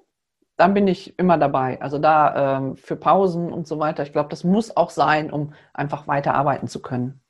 Dann 0.56 0.74
bin 0.74 0.86
ich 0.86 1.18
immer 1.18 1.36
dabei. 1.36 1.80
Also 1.82 1.98
da 1.98 2.58
ähm, 2.58 2.76
für 2.76 2.94
Pausen 2.94 3.52
und 3.52 3.66
so 3.66 3.80
weiter. 3.80 4.04
Ich 4.04 4.12
glaube, 4.12 4.28
das 4.28 4.44
muss 4.44 4.76
auch 4.76 4.90
sein, 4.90 5.32
um 5.32 5.54
einfach 5.72 6.06
weiter 6.06 6.34
arbeiten 6.34 6.68
zu 6.68 6.80
können. 6.80 7.20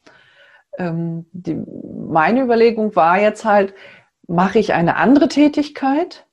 Ähm, 0.77 1.27
die, 1.33 1.55
meine 1.55 2.43
Überlegung 2.43 2.95
war 2.97 3.19
jetzt 3.19 3.47
halt, 3.47 3.75
mache 4.27 4.59
ich 4.59 4.75
eine 4.75 4.97
andere 4.97 5.29
Tätigkeit, 5.29 6.27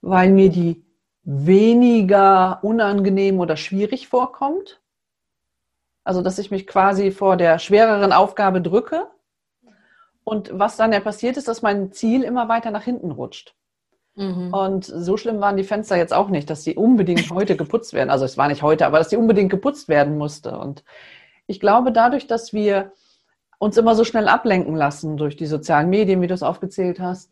weil 0.00 0.30
mir 0.30 0.50
die 0.50 0.84
weniger 1.22 2.60
unangenehm 2.62 3.40
oder 3.40 3.56
schwierig 3.56 4.08
vorkommt? 4.08 4.80
Also, 6.04 6.22
dass 6.22 6.38
ich 6.38 6.50
mich 6.50 6.66
quasi 6.66 7.10
vor 7.10 7.36
der 7.36 7.58
schwereren 7.58 8.12
Aufgabe 8.12 8.62
drücke 8.62 9.06
und 10.24 10.50
was 10.52 10.76
dann 10.76 10.92
ja 10.92 11.00
passiert 11.00 11.36
ist, 11.36 11.48
dass 11.48 11.62
mein 11.62 11.92
Ziel 11.92 12.22
immer 12.22 12.48
weiter 12.48 12.70
nach 12.70 12.84
hinten 12.84 13.10
rutscht. 13.10 13.54
Mhm. 14.16 14.52
Und 14.52 14.84
so 14.84 15.16
schlimm 15.16 15.40
waren 15.40 15.56
die 15.56 15.64
Fenster 15.64 15.96
jetzt 15.96 16.12
auch 16.12 16.28
nicht, 16.28 16.50
dass 16.50 16.64
sie 16.64 16.74
unbedingt 16.74 17.30
heute 17.34 17.56
geputzt 17.56 17.92
werden. 17.92 18.10
Also 18.10 18.24
es 18.24 18.36
war 18.36 18.48
nicht 18.48 18.62
heute, 18.62 18.86
aber 18.86 18.98
dass 18.98 19.08
die 19.08 19.16
unbedingt 19.16 19.50
geputzt 19.50 19.88
werden 19.88 20.18
musste. 20.18 20.58
Und 20.58 20.84
ich 21.46 21.60
glaube, 21.60 21.92
dadurch, 21.92 22.26
dass 22.26 22.52
wir 22.52 22.92
uns 23.58 23.76
immer 23.76 23.94
so 23.94 24.04
schnell 24.04 24.28
ablenken 24.28 24.74
lassen 24.74 25.16
durch 25.16 25.36
die 25.36 25.46
sozialen 25.46 25.90
Medien, 25.90 26.22
wie 26.22 26.26
du 26.26 26.34
es 26.34 26.42
aufgezählt 26.42 27.00
hast, 27.00 27.30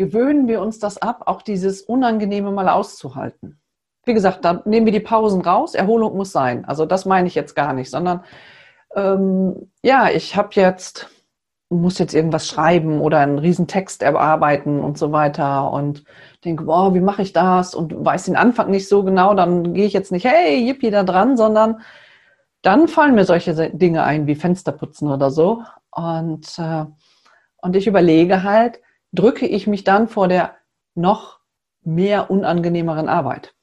gewöhnen 0.00 0.48
wir 0.48 0.62
uns 0.62 0.78
das 0.78 0.96
ab, 0.96 1.24
auch 1.26 1.42
dieses 1.42 1.82
Unangenehme 1.82 2.50
mal 2.50 2.70
auszuhalten. 2.70 3.60
Wie 4.06 4.14
gesagt, 4.14 4.46
da 4.46 4.62
nehmen 4.64 4.86
wir 4.86 4.94
die 4.94 5.00
Pausen 5.00 5.42
raus. 5.42 5.74
Erholung 5.74 6.16
muss 6.16 6.32
sein. 6.32 6.64
Also 6.64 6.86
das 6.86 7.04
meine 7.04 7.28
ich 7.28 7.34
jetzt 7.34 7.54
gar 7.54 7.74
nicht, 7.74 7.90
sondern 7.90 8.24
ähm, 8.96 9.70
ja, 9.82 10.08
ich 10.08 10.36
habe 10.36 10.48
jetzt 10.54 11.10
muss 11.68 11.98
jetzt 11.98 12.14
irgendwas 12.14 12.48
schreiben 12.48 13.00
oder 13.00 13.18
einen 13.18 13.38
riesen 13.38 13.68
Text 13.68 14.02
erarbeiten 14.02 14.80
und 14.80 14.98
so 14.98 15.12
weiter 15.12 15.70
und 15.70 16.02
denke, 16.44 16.64
boah, 16.64 16.94
wie 16.94 17.00
mache 17.00 17.22
ich 17.22 17.32
das 17.32 17.74
und 17.74 17.94
weiß 18.04 18.24
den 18.24 18.36
Anfang 18.36 18.70
nicht 18.70 18.88
so 18.88 19.04
genau, 19.04 19.34
dann 19.34 19.74
gehe 19.74 19.86
ich 19.86 19.92
jetzt 19.92 20.10
nicht, 20.10 20.24
hey, 20.24 20.66
yippie, 20.66 20.90
da 20.90 21.04
dran, 21.04 21.36
sondern 21.36 21.82
dann 22.62 22.88
fallen 22.88 23.14
mir 23.14 23.24
solche 23.24 23.70
Dinge 23.70 24.02
ein 24.02 24.26
wie 24.26 24.34
Fensterputzen 24.34 25.08
oder 25.12 25.30
so 25.30 25.62
und, 25.92 26.58
äh, 26.58 26.86
und 27.62 27.76
ich 27.76 27.86
überlege 27.86 28.42
halt, 28.42 28.80
drücke 29.12 29.46
ich 29.46 29.66
mich 29.66 29.84
dann 29.84 30.08
vor 30.08 30.28
der 30.28 30.56
noch 30.94 31.40
mehr 31.82 32.30
unangenehmeren 32.30 33.08
Arbeit. 33.08 33.54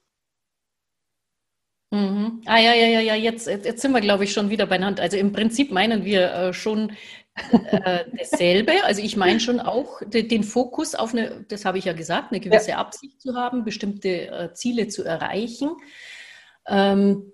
Mhm. 1.92 2.42
Ah 2.46 2.60
ja, 2.60 2.74
ja, 2.74 2.88
ja, 2.88 3.00
ja, 3.00 3.16
jetzt, 3.16 3.48
jetzt 3.48 3.82
sind 3.82 3.94
wir, 3.94 4.02
glaube 4.02 4.26
ich, 4.26 4.34
schon 4.34 4.50
wieder 4.50 4.66
beieinander. 4.66 5.04
Also 5.04 5.16
im 5.18 5.32
Prinzip 5.32 5.72
meinen 5.72 6.04
wir 6.04 6.34
äh, 6.34 6.54
schon 6.54 6.92
äh, 7.52 8.04
dasselbe. 8.18 8.84
Also 8.84 9.02
ich 9.02 9.16
meine 9.16 9.40
schon 9.40 9.60
auch 9.60 10.02
de, 10.06 10.24
den 10.24 10.44
Fokus 10.44 10.96
auf 10.96 11.14
eine, 11.14 11.46
das 11.48 11.64
habe 11.64 11.78
ich 11.78 11.86
ja 11.86 11.94
gesagt, 11.94 12.32
eine 12.32 12.42
gewisse 12.42 12.72
ja. 12.72 12.78
Absicht 12.78 13.22
zu 13.22 13.36
haben, 13.36 13.64
bestimmte 13.64 14.28
äh, 14.28 14.54
Ziele 14.54 14.90
zu 14.90 15.04
erreichen. 15.04 15.78
Ähm, 16.68 17.32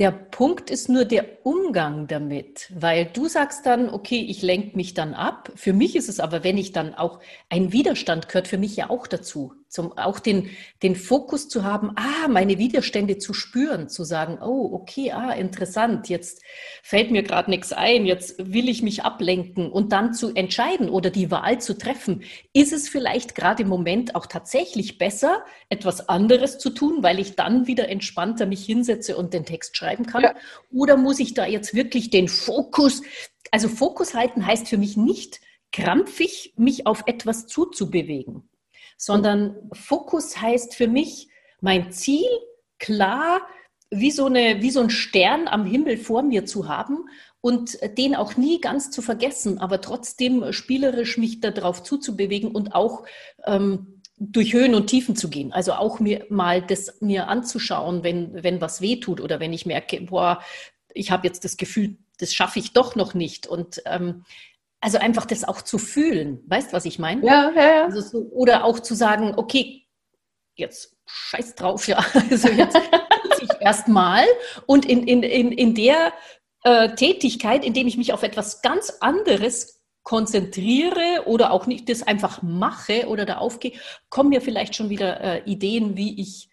der 0.00 0.12
Punkt 0.12 0.70
ist 0.70 0.88
nur 0.88 1.04
der 1.04 1.46
Umgang 1.46 2.06
damit, 2.06 2.72
weil 2.74 3.04
du 3.04 3.28
sagst 3.28 3.66
dann, 3.66 3.90
okay, 3.90 4.24
ich 4.28 4.40
lenke 4.40 4.74
mich 4.74 4.94
dann 4.94 5.12
ab. 5.12 5.52
Für 5.56 5.74
mich 5.74 5.94
ist 5.94 6.08
es 6.08 6.20
aber, 6.20 6.42
wenn 6.42 6.56
ich 6.56 6.72
dann 6.72 6.94
auch, 6.94 7.20
ein 7.50 7.72
Widerstand 7.72 8.26
gehört 8.26 8.48
für 8.48 8.56
mich 8.56 8.74
ja 8.76 8.88
auch 8.88 9.06
dazu 9.06 9.52
zum, 9.70 9.96
auch 9.96 10.18
den, 10.18 10.50
den 10.82 10.96
Fokus 10.96 11.48
zu 11.48 11.62
haben, 11.64 11.92
ah, 11.94 12.28
meine 12.28 12.58
Widerstände 12.58 13.18
zu 13.18 13.32
spüren, 13.32 13.88
zu 13.88 14.02
sagen, 14.02 14.38
oh, 14.42 14.68
okay, 14.72 15.12
ah, 15.12 15.30
interessant, 15.32 16.08
jetzt 16.08 16.42
fällt 16.82 17.12
mir 17.12 17.22
gerade 17.22 17.50
nichts 17.50 17.72
ein, 17.72 18.04
jetzt 18.04 18.52
will 18.52 18.68
ich 18.68 18.82
mich 18.82 19.04
ablenken 19.04 19.70
und 19.70 19.92
dann 19.92 20.12
zu 20.12 20.34
entscheiden 20.34 20.90
oder 20.90 21.10
die 21.10 21.30
Wahl 21.30 21.60
zu 21.60 21.78
treffen. 21.78 22.24
Ist 22.52 22.72
es 22.72 22.88
vielleicht 22.88 23.36
gerade 23.36 23.62
im 23.62 23.68
Moment 23.68 24.16
auch 24.16 24.26
tatsächlich 24.26 24.98
besser, 24.98 25.44
etwas 25.68 26.08
anderes 26.08 26.58
zu 26.58 26.70
tun, 26.70 27.04
weil 27.04 27.20
ich 27.20 27.36
dann 27.36 27.68
wieder 27.68 27.88
entspannter 27.88 28.46
mich 28.46 28.64
hinsetze 28.66 29.16
und 29.16 29.32
den 29.32 29.44
Text 29.44 29.76
schreiben 29.76 30.04
kann? 30.04 30.22
Ja. 30.22 30.34
Oder 30.72 30.96
muss 30.96 31.20
ich 31.20 31.34
da 31.34 31.46
jetzt 31.46 31.74
wirklich 31.74 32.10
den 32.10 32.26
Fokus, 32.26 33.02
also 33.52 33.68
Fokus 33.68 34.14
halten 34.14 34.44
heißt 34.44 34.66
für 34.66 34.78
mich 34.78 34.96
nicht, 34.96 35.40
krampfig 35.70 36.54
mich 36.56 36.88
auf 36.88 37.04
etwas 37.06 37.46
zuzubewegen 37.46 38.49
sondern 39.00 39.56
Fokus 39.72 40.42
heißt 40.42 40.74
für 40.74 40.86
mich 40.86 41.28
mein 41.62 41.90
Ziel 41.90 42.28
klar 42.78 43.40
wie 43.90 44.10
so, 44.10 44.26
eine, 44.26 44.60
wie 44.60 44.70
so 44.70 44.80
ein 44.80 44.90
Stern 44.90 45.48
am 45.48 45.64
Himmel 45.64 45.96
vor 45.96 46.22
mir 46.22 46.44
zu 46.44 46.68
haben 46.68 47.08
und 47.40 47.78
den 47.96 48.14
auch 48.14 48.36
nie 48.36 48.60
ganz 48.60 48.90
zu 48.90 49.00
vergessen, 49.00 49.58
aber 49.58 49.80
trotzdem 49.80 50.52
spielerisch 50.52 51.16
mich 51.16 51.40
darauf 51.40 51.82
zuzubewegen 51.82 52.50
und 52.50 52.74
auch 52.74 53.04
ähm, 53.46 54.02
durch 54.18 54.52
Höhen 54.52 54.74
und 54.74 54.88
Tiefen 54.88 55.16
zu 55.16 55.30
gehen. 55.30 55.50
Also 55.50 55.72
auch 55.72 55.98
mir 55.98 56.26
mal 56.28 56.60
das 56.60 57.00
mir 57.00 57.28
anzuschauen, 57.28 58.04
wenn, 58.04 58.42
wenn 58.42 58.60
was 58.60 58.82
weh 58.82 58.96
tut 58.96 59.22
oder 59.22 59.40
wenn 59.40 59.54
ich 59.54 59.64
merke, 59.64 60.02
boah, 60.02 60.42
ich 60.92 61.10
habe 61.10 61.26
jetzt 61.26 61.44
das 61.44 61.56
Gefühl, 61.56 61.96
das 62.18 62.34
schaffe 62.34 62.58
ich 62.58 62.74
doch 62.74 62.96
noch 62.96 63.14
nicht. 63.14 63.46
Und 63.46 63.82
ähm, 63.86 64.24
also 64.80 64.98
einfach 64.98 65.26
das 65.26 65.44
auch 65.44 65.62
zu 65.62 65.78
fühlen. 65.78 66.42
Weißt 66.46 66.70
du, 66.70 66.76
was 66.76 66.84
ich 66.84 66.98
meine? 66.98 67.24
Ja, 67.24 67.50
ja, 67.54 67.74
ja. 67.74 67.84
Also 67.84 68.00
so, 68.00 68.18
oder 68.32 68.64
auch 68.64 68.80
zu 68.80 68.94
sagen, 68.94 69.34
okay, 69.36 69.86
jetzt 70.54 70.96
scheiß 71.06 71.54
drauf, 71.54 71.86
ja. 71.86 72.04
Also 72.30 72.48
jetzt 72.48 72.78
ich 73.42 73.48
erstmal 73.60 74.24
und 74.66 74.86
in, 74.86 75.06
in, 75.06 75.22
in, 75.22 75.52
in 75.52 75.74
der 75.74 76.12
äh, 76.64 76.94
Tätigkeit, 76.94 77.64
indem 77.64 77.86
ich 77.86 77.96
mich 77.96 78.12
auf 78.12 78.22
etwas 78.22 78.62
ganz 78.62 78.90
anderes 79.00 79.82
konzentriere 80.02 81.24
oder 81.26 81.52
auch 81.52 81.66
nicht 81.66 81.88
das 81.88 82.02
einfach 82.02 82.42
mache 82.42 83.06
oder 83.08 83.26
da 83.26 83.36
aufgehe, 83.36 83.72
kommen 84.08 84.30
mir 84.30 84.40
vielleicht 84.40 84.74
schon 84.74 84.88
wieder 84.88 85.20
äh, 85.20 85.42
Ideen, 85.44 85.96
wie 85.96 86.20
ich 86.20 86.48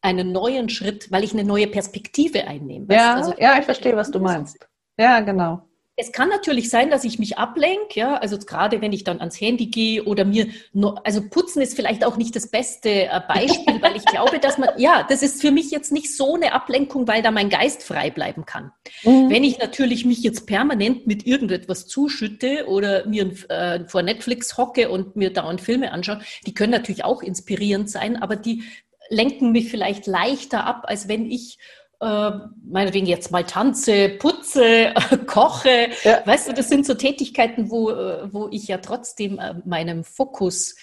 einen 0.00 0.32
neuen 0.32 0.68
Schritt, 0.68 1.10
weil 1.12 1.22
ich 1.22 1.32
eine 1.32 1.44
neue 1.44 1.68
Perspektive 1.68 2.46
einnehme. 2.46 2.92
Ja, 2.92 3.14
also, 3.14 3.34
ja, 3.38 3.58
ich 3.58 3.64
verstehe, 3.64 3.96
was 3.96 4.10
du 4.10 4.18
meinst. 4.18 4.68
Ja, 4.98 5.20
genau. 5.20 5.68
Es 6.02 6.10
kann 6.10 6.28
natürlich 6.28 6.68
sein, 6.68 6.90
dass 6.90 7.04
ich 7.04 7.20
mich 7.20 7.38
ablenke, 7.38 8.00
ja, 8.00 8.16
also 8.16 8.36
gerade 8.36 8.80
wenn 8.80 8.92
ich 8.92 9.04
dann 9.04 9.20
ans 9.20 9.40
Handy 9.40 9.66
gehe 9.66 10.02
oder 10.02 10.24
mir, 10.24 10.48
nur, 10.72 11.06
also 11.06 11.22
putzen 11.22 11.62
ist 11.62 11.76
vielleicht 11.76 12.04
auch 12.04 12.16
nicht 12.16 12.34
das 12.34 12.48
beste 12.48 13.04
äh, 13.04 13.20
Beispiel, 13.28 13.80
weil 13.80 13.94
ich 13.94 14.04
glaube, 14.04 14.40
dass 14.40 14.58
man, 14.58 14.70
ja, 14.78 15.06
das 15.08 15.22
ist 15.22 15.40
für 15.40 15.52
mich 15.52 15.70
jetzt 15.70 15.92
nicht 15.92 16.16
so 16.16 16.34
eine 16.34 16.54
Ablenkung, 16.54 17.06
weil 17.06 17.22
da 17.22 17.30
mein 17.30 17.50
Geist 17.50 17.84
frei 17.84 18.10
bleiben 18.10 18.46
kann. 18.46 18.72
Mhm. 19.04 19.30
Wenn 19.30 19.44
ich 19.44 19.60
natürlich 19.60 20.04
mich 20.04 20.24
jetzt 20.24 20.48
permanent 20.48 21.06
mit 21.06 21.24
irgendetwas 21.24 21.86
zuschütte 21.86 22.66
oder 22.66 23.06
mir 23.06 23.30
äh, 23.48 23.84
vor 23.86 24.02
Netflix 24.02 24.58
hocke 24.58 24.90
und 24.90 25.14
mir 25.14 25.32
dauernd 25.32 25.60
Filme 25.60 25.92
anschaue, 25.92 26.20
die 26.48 26.54
können 26.54 26.72
natürlich 26.72 27.04
auch 27.04 27.22
inspirierend 27.22 27.88
sein, 27.88 28.16
aber 28.16 28.34
die 28.34 28.64
lenken 29.08 29.52
mich 29.52 29.70
vielleicht 29.70 30.08
leichter 30.08 30.66
ab, 30.66 30.86
als 30.88 31.06
wenn 31.06 31.30
ich 31.30 31.58
äh, 32.02 32.32
meinetwegen 32.64 33.06
jetzt 33.06 33.30
mal 33.30 33.44
tanze, 33.44 34.10
putze, 34.10 34.92
koche. 35.26 35.88
Ja. 36.02 36.26
Weißt 36.26 36.48
du, 36.48 36.52
das 36.52 36.68
sind 36.68 36.84
so 36.84 36.94
Tätigkeiten, 36.94 37.70
wo, 37.70 37.90
äh, 37.90 38.32
wo 38.32 38.48
ich 38.50 38.68
ja 38.68 38.78
trotzdem 38.78 39.38
äh, 39.38 39.54
meinen 39.64 40.04
Fokus 40.04 40.76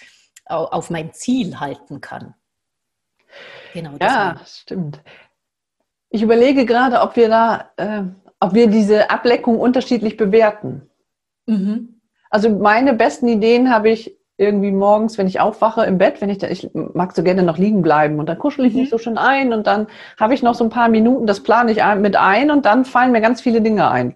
auf 0.46 0.90
mein 0.90 1.12
Ziel 1.12 1.60
halten 1.60 2.00
kann. 2.00 2.34
Genau. 3.72 3.92
Ja, 4.00 4.40
stimmt. 4.44 5.00
Ich 6.08 6.22
überlege 6.22 6.66
gerade, 6.66 7.02
ob 7.02 7.14
wir 7.14 7.28
da, 7.28 7.70
äh, 7.76 8.02
ob 8.40 8.54
wir 8.54 8.66
diese 8.66 9.10
Ableckung 9.10 9.60
unterschiedlich 9.60 10.16
bewerten. 10.16 10.90
Mhm. 11.46 12.00
Also 12.30 12.50
meine 12.50 12.94
besten 12.94 13.28
Ideen 13.28 13.70
habe 13.70 13.90
ich 13.90 14.19
irgendwie 14.40 14.72
morgens, 14.72 15.18
wenn 15.18 15.26
ich 15.26 15.38
aufwache 15.38 15.84
im 15.84 15.98
Bett, 15.98 16.22
wenn 16.22 16.30
ich 16.30 16.38
da, 16.38 16.48
ich 16.48 16.70
mag 16.72 17.14
so 17.14 17.22
gerne 17.22 17.42
noch 17.42 17.58
liegen 17.58 17.82
bleiben 17.82 18.18
und 18.18 18.26
dann 18.26 18.38
kuschel 18.38 18.64
ich 18.64 18.74
mich 18.74 18.86
mhm. 18.86 18.90
so 18.90 18.98
schön 18.98 19.18
ein 19.18 19.52
und 19.52 19.66
dann 19.66 19.86
habe 20.18 20.32
ich 20.32 20.42
noch 20.42 20.54
so 20.54 20.64
ein 20.64 20.70
paar 20.70 20.88
Minuten, 20.88 21.26
das 21.26 21.42
plane 21.42 21.70
ich 21.70 21.82
mit 21.98 22.16
ein 22.16 22.50
und 22.50 22.64
dann 22.64 22.86
fallen 22.86 23.12
mir 23.12 23.20
ganz 23.20 23.42
viele 23.42 23.60
Dinge 23.60 23.90
ein. 23.90 24.14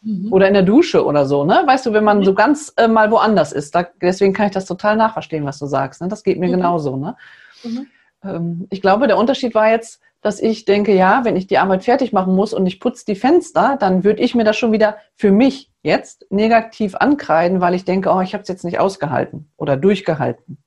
Mhm. 0.00 0.32
Oder 0.32 0.48
in 0.48 0.54
der 0.54 0.62
Dusche 0.62 1.04
oder 1.04 1.26
so, 1.26 1.44
ne? 1.44 1.62
Weißt 1.66 1.84
du, 1.84 1.92
wenn 1.92 2.04
man 2.04 2.24
so 2.24 2.32
ganz 2.32 2.72
äh, 2.76 2.88
mal 2.88 3.10
woanders 3.10 3.52
ist, 3.52 3.74
da, 3.74 3.86
deswegen 4.00 4.32
kann 4.32 4.46
ich 4.46 4.52
das 4.52 4.64
total 4.64 4.96
nachverstehen, 4.96 5.44
was 5.44 5.58
du 5.58 5.66
sagst. 5.66 6.00
Ne? 6.00 6.08
Das 6.08 6.22
geht 6.22 6.38
mir 6.38 6.48
mhm. 6.48 6.52
genauso, 6.52 6.96
ne? 6.96 7.16
Mhm. 7.62 7.86
Ähm, 8.24 8.66
ich 8.70 8.80
glaube, 8.80 9.08
der 9.08 9.18
Unterschied 9.18 9.54
war 9.54 9.70
jetzt, 9.70 10.00
dass 10.26 10.40
ich 10.40 10.64
denke, 10.64 10.92
ja, 10.92 11.24
wenn 11.24 11.36
ich 11.36 11.46
die 11.46 11.58
Arbeit 11.58 11.84
fertig 11.84 12.12
machen 12.12 12.34
muss 12.34 12.52
und 12.52 12.66
ich 12.66 12.80
putze 12.80 13.04
die 13.06 13.14
Fenster, 13.14 13.76
dann 13.78 14.02
würde 14.02 14.20
ich 14.22 14.34
mir 14.34 14.42
das 14.42 14.56
schon 14.56 14.72
wieder 14.72 14.96
für 15.14 15.30
mich 15.30 15.72
jetzt 15.82 16.26
negativ 16.30 16.96
ankreiden, 16.96 17.60
weil 17.60 17.74
ich 17.74 17.84
denke, 17.84 18.10
oh, 18.10 18.20
ich 18.20 18.34
habe 18.34 18.42
es 18.42 18.48
jetzt 18.48 18.64
nicht 18.64 18.80
ausgehalten 18.80 19.52
oder 19.56 19.76
durchgehalten. 19.76 20.58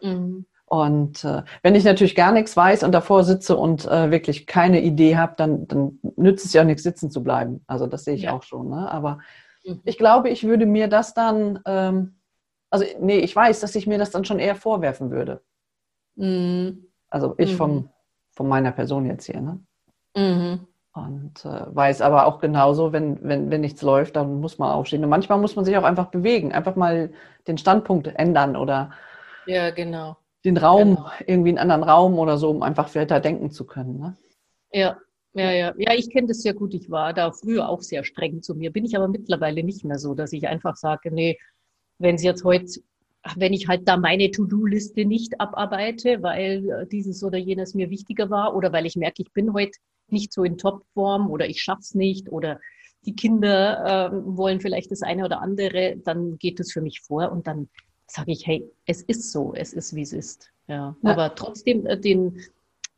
Mhm. 0.00 0.46
Und 0.64 1.24
äh, 1.24 1.42
wenn 1.62 1.74
ich 1.74 1.84
natürlich 1.84 2.14
gar 2.14 2.32
nichts 2.32 2.56
weiß 2.56 2.82
und 2.84 2.92
davor 2.92 3.24
sitze 3.24 3.56
und 3.58 3.84
äh, 3.84 4.10
wirklich 4.10 4.46
keine 4.46 4.80
Idee 4.80 5.18
habe, 5.18 5.34
dann, 5.36 5.68
dann 5.68 6.00
nützt 6.16 6.46
es 6.46 6.54
ja 6.54 6.62
auch 6.62 6.66
nichts, 6.66 6.82
sitzen 6.82 7.10
zu 7.10 7.22
bleiben. 7.22 7.62
Also 7.66 7.86
das 7.86 8.04
sehe 8.04 8.14
ich 8.14 8.22
ja. 8.22 8.32
auch 8.32 8.42
schon. 8.42 8.70
Ne? 8.70 8.90
Aber 8.90 9.18
mhm. 9.66 9.82
ich 9.84 9.98
glaube, 9.98 10.30
ich 10.30 10.44
würde 10.44 10.64
mir 10.64 10.88
das 10.88 11.12
dann 11.12 11.60
ähm, 11.66 12.14
Also, 12.70 12.86
nee, 12.98 13.18
ich 13.18 13.36
weiß, 13.36 13.60
dass 13.60 13.74
ich 13.74 13.86
mir 13.86 13.98
das 13.98 14.10
dann 14.10 14.24
schon 14.24 14.38
eher 14.38 14.56
vorwerfen 14.56 15.10
würde. 15.10 15.42
Mhm. 16.16 16.86
Also 17.10 17.34
ich 17.36 17.52
mhm. 17.52 17.56
vom, 17.56 17.88
von 18.32 18.48
meiner 18.48 18.72
Person 18.72 19.06
jetzt 19.06 19.26
hier. 19.26 19.40
Ne? 19.40 19.60
Mhm. 20.16 20.66
Und 20.94 21.44
äh, 21.46 21.74
weiß 21.74 22.02
aber 22.02 22.26
auch 22.26 22.38
genauso, 22.38 22.92
wenn, 22.92 23.18
wenn, 23.22 23.50
wenn 23.50 23.62
nichts 23.62 23.80
läuft, 23.80 24.16
dann 24.16 24.40
muss 24.40 24.58
man 24.58 24.70
aufstehen. 24.70 25.02
Und 25.02 25.10
manchmal 25.10 25.38
muss 25.38 25.56
man 25.56 25.64
sich 25.64 25.76
auch 25.78 25.84
einfach 25.84 26.10
bewegen, 26.10 26.52
einfach 26.52 26.76
mal 26.76 27.12
den 27.46 27.56
Standpunkt 27.56 28.08
ändern 28.08 28.56
oder 28.56 28.90
ja, 29.46 29.70
genau. 29.70 30.18
den 30.44 30.58
Raum, 30.58 30.96
genau. 30.96 31.10
irgendwie 31.26 31.50
einen 31.50 31.58
anderen 31.58 31.82
Raum 31.82 32.18
oder 32.18 32.36
so, 32.36 32.50
um 32.50 32.62
einfach 32.62 32.94
weiter 32.94 33.20
denken 33.20 33.50
zu 33.50 33.64
können. 33.64 33.98
Ne? 33.98 34.16
Ja, 34.70 34.98
ja, 35.32 35.50
ja. 35.50 35.74
Ja, 35.78 35.94
ich 35.94 36.10
kenne 36.10 36.28
das 36.28 36.42
sehr 36.42 36.52
gut. 36.52 36.74
Ich 36.74 36.90
war 36.90 37.14
da 37.14 37.32
früher 37.32 37.70
auch 37.70 37.80
sehr 37.80 38.04
streng 38.04 38.42
zu 38.42 38.54
mir. 38.54 38.70
Bin 38.70 38.84
ich 38.84 38.94
aber 38.94 39.08
mittlerweile 39.08 39.62
nicht 39.62 39.84
mehr 39.84 39.98
so, 39.98 40.14
dass 40.14 40.32
ich 40.34 40.46
einfach 40.46 40.76
sage, 40.76 41.10
nee, 41.10 41.38
wenn 41.98 42.16
es 42.16 42.22
jetzt 42.22 42.44
heute 42.44 42.66
wenn 43.36 43.52
ich 43.52 43.68
halt 43.68 43.86
da 43.86 43.96
meine 43.96 44.30
To-Do-Liste 44.30 45.04
nicht 45.04 45.40
abarbeite, 45.40 46.22
weil 46.22 46.68
äh, 46.68 46.86
dieses 46.86 47.22
oder 47.22 47.38
jenes 47.38 47.74
mir 47.74 47.90
wichtiger 47.90 48.30
war 48.30 48.54
oder 48.56 48.72
weil 48.72 48.86
ich 48.86 48.96
merke, 48.96 49.22
ich 49.22 49.32
bin 49.32 49.52
heute 49.52 49.78
nicht 50.08 50.32
so 50.32 50.44
in 50.44 50.58
Topform 50.58 51.30
oder 51.30 51.48
ich 51.48 51.62
schaff's 51.62 51.94
nicht 51.94 52.30
oder 52.30 52.60
die 53.04 53.14
Kinder 53.14 54.10
äh, 54.12 54.36
wollen 54.36 54.60
vielleicht 54.60 54.90
das 54.90 55.02
eine 55.02 55.24
oder 55.24 55.40
andere, 55.40 55.96
dann 56.04 56.38
geht 56.38 56.60
es 56.60 56.72
für 56.72 56.80
mich 56.80 57.00
vor 57.00 57.32
und 57.32 57.46
dann 57.46 57.68
sage 58.06 58.32
ich, 58.32 58.46
hey, 58.46 58.68
es 58.86 59.02
ist 59.02 59.32
so, 59.32 59.54
es 59.54 59.72
ist 59.72 59.94
wie 59.94 60.02
es 60.02 60.12
ist. 60.12 60.52
Ja. 60.68 60.96
ja. 61.02 61.10
Aber 61.10 61.34
trotzdem 61.34 61.86
äh, 61.86 61.98
den 61.98 62.40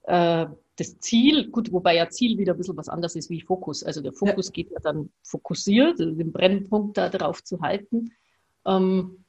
äh, 0.04 0.46
das 0.76 0.98
Ziel, 0.98 1.50
gut, 1.50 1.72
wobei 1.72 1.94
ja 1.94 2.08
Ziel 2.08 2.36
wieder 2.36 2.54
ein 2.54 2.58
bisschen 2.58 2.76
was 2.76 2.88
anderes 2.88 3.14
ist 3.14 3.30
wie 3.30 3.40
Fokus. 3.40 3.84
Also 3.84 4.00
der 4.00 4.12
Fokus 4.12 4.48
ja. 4.48 4.52
geht 4.52 4.70
ja 4.72 4.80
dann 4.80 5.10
fokussiert, 5.22 6.00
also 6.00 6.12
den 6.12 6.32
Brennpunkt 6.32 6.96
da 6.96 7.08
drauf 7.08 7.44
zu 7.44 7.60
halten. 7.60 8.12
Ähm, 8.66 9.23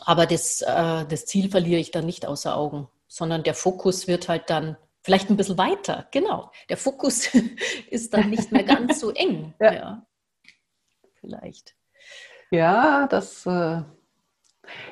aber 0.00 0.26
das, 0.26 0.62
äh, 0.62 1.04
das 1.06 1.26
Ziel 1.26 1.50
verliere 1.50 1.80
ich 1.80 1.90
dann 1.90 2.06
nicht 2.06 2.26
außer 2.26 2.56
Augen, 2.56 2.88
sondern 3.08 3.42
der 3.42 3.54
Fokus 3.54 4.06
wird 4.06 4.28
halt 4.28 4.50
dann 4.50 4.76
vielleicht 5.02 5.30
ein 5.30 5.36
bisschen 5.36 5.58
weiter. 5.58 6.06
Genau. 6.10 6.50
Der 6.68 6.76
Fokus 6.76 7.30
ist 7.90 8.12
dann 8.12 8.30
nicht 8.30 8.52
mehr 8.52 8.64
ganz 8.64 9.00
so 9.00 9.10
eng. 9.14 9.54
Ja. 9.60 9.72
ja. 9.72 10.06
Vielleicht. 11.20 11.74
Ja, 12.50 13.06
das. 13.08 13.46
Äh 13.46 13.82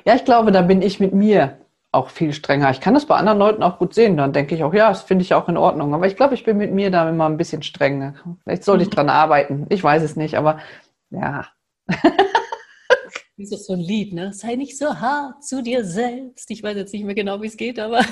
ja, 0.05 0.15
ich 0.15 0.23
glaube, 0.23 0.51
da 0.51 0.61
bin 0.61 0.81
ich 0.81 0.99
mit 0.99 1.13
mir 1.13 1.57
auch 1.91 2.09
viel 2.09 2.33
strenger. 2.33 2.69
Ich 2.71 2.81
kann 2.81 2.93
das 2.93 3.05
bei 3.05 3.15
anderen 3.15 3.39
Leuten 3.39 3.63
auch 3.63 3.77
gut 3.77 3.93
sehen. 3.93 4.17
Dann 4.17 4.33
denke 4.33 4.55
ich 4.55 4.63
auch, 4.63 4.73
ja, 4.73 4.89
das 4.89 5.03
finde 5.03 5.23
ich 5.23 5.33
auch 5.33 5.47
in 5.47 5.57
Ordnung. 5.57 5.93
Aber 5.93 6.07
ich 6.07 6.15
glaube, 6.15 6.33
ich 6.33 6.43
bin 6.43 6.57
mit 6.57 6.73
mir 6.73 6.91
da 6.91 7.09
immer 7.09 7.25
ein 7.25 7.37
bisschen 7.37 7.63
strenger. 7.63 8.15
Vielleicht 8.43 8.63
sollte 8.63 8.83
ich 8.83 8.89
mhm. 8.89 8.95
dran 8.95 9.09
arbeiten. 9.09 9.65
Ich 9.69 9.83
weiß 9.83 10.03
es 10.03 10.15
nicht, 10.15 10.35
aber 10.35 10.59
ja. 11.09 11.47
Wie 13.37 13.43
ist 13.43 13.51
das 13.51 13.65
so 13.65 13.73
ein 13.73 13.79
Lied, 13.79 14.13
ne? 14.13 14.31
Sei 14.31 14.55
nicht 14.55 14.77
so 14.77 14.99
hart 14.99 15.43
zu 15.43 15.61
dir 15.61 15.83
selbst. 15.83 16.49
Ich 16.51 16.63
weiß 16.63 16.77
jetzt 16.77 16.93
nicht 16.93 17.03
mehr 17.03 17.15
genau, 17.15 17.41
wie 17.41 17.47
es 17.47 17.57
geht, 17.57 17.79
aber. 17.79 17.99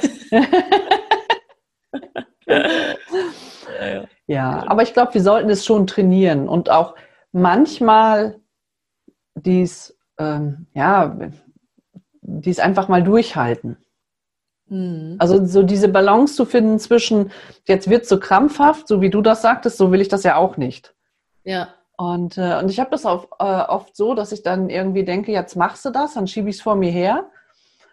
ja, 2.48 4.06
ja, 4.28 4.68
aber 4.68 4.84
ich 4.84 4.94
glaube, 4.94 5.14
wir 5.14 5.22
sollten 5.22 5.50
es 5.50 5.66
schon 5.66 5.88
trainieren 5.88 6.50
und 6.50 6.70
auch 6.70 6.96
manchmal 7.32 8.40
dies, 9.36 9.98
ähm, 10.18 10.68
ja, 10.74 11.18
dies 12.22 12.60
einfach 12.60 12.90
mal 12.90 13.04
durchhalten. 13.04 13.78
Mhm. 14.68 15.16
Also 15.20 15.46
so 15.46 15.64
diese 15.64 15.88
Balance 15.88 16.36
zu 16.36 16.46
finden 16.46 16.80
zwischen, 16.80 17.32
jetzt 17.66 17.90
wird 17.90 18.04
es 18.04 18.10
so 18.10 18.20
krampfhaft, 18.20 18.88
so 18.88 19.02
wie 19.02 19.10
du 19.10 19.22
das 19.22 19.42
sagtest, 19.42 19.78
so 19.78 19.92
will 19.92 20.02
ich 20.02 20.10
das 20.10 20.24
ja 20.24 20.36
auch 20.36 20.58
nicht. 20.58 20.94
Ja. 21.44 21.74
Und, 21.98 22.38
äh, 22.38 22.58
und 22.60 22.70
ich 22.70 22.80
habe 22.80 22.90
das 22.90 23.06
auch, 23.06 23.28
äh, 23.40 23.64
oft 23.68 23.96
so, 23.96 24.16
dass 24.16 24.32
ich 24.32 24.44
dann 24.44 24.70
irgendwie 24.70 25.06
denke, 25.06 25.32
jetzt 25.32 25.56
machst 25.56 25.86
du 25.86 25.92
das, 25.92 26.16
dann 26.16 26.28
schiebe 26.28 26.50
ich 26.50 26.58
es 26.58 26.62
vor 26.62 26.76
mir 26.76 26.92
her 26.92 27.30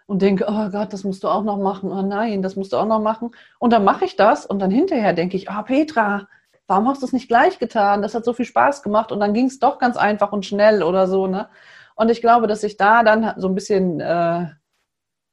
und 0.06 0.22
denke, 0.22 0.46
oh 0.48 0.70
Gott, 0.70 0.92
das 0.92 1.04
musst 1.04 1.22
du 1.22 1.28
auch 1.28 1.44
noch 1.44 1.58
machen, 1.58 1.92
oh 1.92 2.02
nein, 2.02 2.42
das 2.42 2.56
musst 2.56 2.72
du 2.72 2.78
auch 2.78 2.86
noch 2.86 3.00
machen. 3.00 3.30
Und 3.58 3.72
dann 3.72 3.84
mache 3.84 4.04
ich 4.06 4.16
das 4.16 4.46
und 4.46 4.58
dann 4.58 4.70
hinterher 4.70 5.12
denke 5.12 5.36
ich, 5.36 5.50
oh 5.50 5.62
Petra, 5.62 6.28
warum 6.66 6.88
hast 6.88 7.02
du 7.02 7.06
es 7.06 7.12
nicht 7.12 7.28
gleich 7.28 7.58
getan? 7.58 8.02
Das 8.02 8.14
hat 8.14 8.24
so 8.24 8.32
viel 8.32 8.46
Spaß 8.46 8.82
gemacht 8.82 9.12
und 9.12 9.20
dann 9.20 9.34
ging 9.34 9.46
es 9.46 9.58
doch 9.58 9.78
ganz 9.78 9.96
einfach 9.96 10.32
und 10.32 10.46
schnell 10.46 10.82
oder 10.82 11.06
so. 11.06 11.26
Ne? 11.26 11.48
Und 11.94 12.10
ich 12.10 12.20
glaube, 12.20 12.46
dass 12.46 12.62
ich 12.62 12.76
da 12.76 13.02
dann 13.02 13.34
so 13.36 13.48
ein 13.48 13.54
bisschen, 13.54 14.00
äh, 14.00 14.46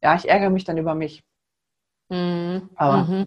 ja, 0.04 0.16
ich 0.16 0.28
ärgere 0.28 0.50
mich 0.50 0.66
dann 0.66 0.78
über 0.78 0.96
mich. 0.96 1.24
Mhm. 2.10 2.70
Aber 2.76 2.98
mhm. 2.98 3.26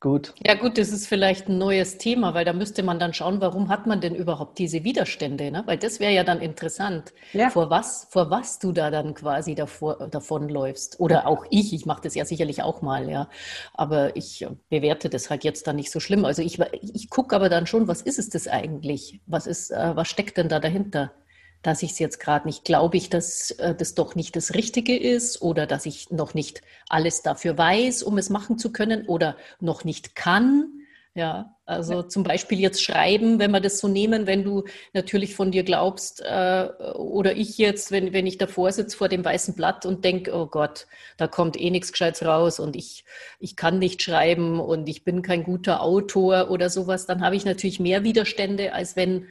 Gut. 0.00 0.32
Ja 0.46 0.54
gut, 0.54 0.78
das 0.78 0.92
ist 0.92 1.06
vielleicht 1.06 1.50
ein 1.50 1.58
neues 1.58 1.98
Thema, 1.98 2.32
weil 2.32 2.46
da 2.46 2.54
müsste 2.54 2.82
man 2.82 2.98
dann 2.98 3.12
schauen, 3.12 3.42
warum 3.42 3.68
hat 3.68 3.86
man 3.86 4.00
denn 4.00 4.14
überhaupt 4.14 4.58
diese 4.58 4.82
Widerstände? 4.82 5.50
Ne? 5.50 5.62
Weil 5.66 5.76
das 5.76 6.00
wäre 6.00 6.14
ja 6.14 6.24
dann 6.24 6.40
interessant, 6.40 7.12
ja. 7.34 7.50
vor 7.50 7.68
was, 7.68 8.06
vor 8.10 8.30
was 8.30 8.58
du 8.58 8.72
da 8.72 8.90
dann 8.90 9.12
quasi 9.12 9.54
davor, 9.54 10.08
davonläufst. 10.10 10.98
Oder 11.00 11.26
auch 11.26 11.44
ich, 11.50 11.74
ich 11.74 11.84
mache 11.84 12.00
das 12.02 12.14
ja 12.14 12.24
sicherlich 12.24 12.62
auch 12.62 12.80
mal, 12.80 13.10
ja. 13.10 13.28
Aber 13.74 14.16
ich 14.16 14.46
bewerte 14.70 15.10
das 15.10 15.28
halt 15.28 15.44
jetzt 15.44 15.66
dann 15.66 15.76
nicht 15.76 15.90
so 15.90 16.00
schlimm. 16.00 16.24
Also 16.24 16.40
ich, 16.40 16.58
ich 16.80 17.10
gucke 17.10 17.36
aber 17.36 17.50
dann 17.50 17.66
schon, 17.66 17.86
was 17.86 18.00
ist 18.00 18.18
es 18.18 18.30
das 18.30 18.48
eigentlich? 18.48 19.20
Was 19.26 19.46
ist, 19.46 19.70
äh, 19.70 19.96
was 19.96 20.08
steckt 20.08 20.38
denn 20.38 20.48
da 20.48 20.60
dahinter? 20.60 21.12
Dass 21.62 21.82
ich 21.82 21.92
es 21.92 21.98
jetzt 21.98 22.20
gerade 22.20 22.46
nicht 22.46 22.64
glaube 22.64 22.96
ich, 22.96 23.10
dass 23.10 23.50
äh, 23.52 23.74
das 23.74 23.94
doch 23.94 24.14
nicht 24.14 24.36
das 24.36 24.54
Richtige 24.54 24.96
ist 24.96 25.42
oder 25.42 25.66
dass 25.66 25.86
ich 25.86 26.10
noch 26.10 26.34
nicht 26.34 26.62
alles 26.88 27.22
dafür 27.22 27.58
weiß, 27.58 28.02
um 28.02 28.18
es 28.18 28.30
machen 28.30 28.58
zu 28.58 28.72
können 28.72 29.06
oder 29.06 29.36
noch 29.60 29.84
nicht 29.84 30.14
kann. 30.14 30.80
Ja, 31.14 31.56
also 31.66 32.02
zum 32.04 32.22
Beispiel 32.22 32.60
jetzt 32.60 32.82
schreiben, 32.84 33.40
wenn 33.40 33.50
wir 33.50 33.58
das 33.60 33.80
so 33.80 33.88
nehmen, 33.88 34.28
wenn 34.28 34.44
du 34.44 34.64
natürlich 34.92 35.34
von 35.34 35.50
dir 35.50 35.64
glaubst, 35.64 36.20
äh, 36.20 36.68
oder 36.94 37.36
ich 37.36 37.58
jetzt, 37.58 37.90
wenn, 37.90 38.12
wenn 38.12 38.28
ich 38.28 38.38
davor 38.38 38.70
sitze 38.70 38.96
vor 38.96 39.08
dem 39.08 39.24
weißen 39.24 39.54
Blatt 39.54 39.84
und 39.86 40.04
denke, 40.04 40.32
oh 40.32 40.46
Gott, 40.46 40.86
da 41.16 41.26
kommt 41.26 41.60
eh 41.60 41.70
nichts 41.70 41.90
Gescheites 41.90 42.24
raus 42.24 42.60
und 42.60 42.76
ich, 42.76 43.04
ich 43.40 43.56
kann 43.56 43.80
nicht 43.80 44.02
schreiben 44.02 44.60
und 44.60 44.88
ich 44.88 45.02
bin 45.02 45.22
kein 45.22 45.42
guter 45.42 45.82
Autor 45.82 46.48
oder 46.48 46.70
sowas, 46.70 47.06
dann 47.06 47.24
habe 47.24 47.34
ich 47.34 47.44
natürlich 47.44 47.80
mehr 47.80 48.04
Widerstände, 48.04 48.72
als 48.72 48.94
wenn 48.94 49.26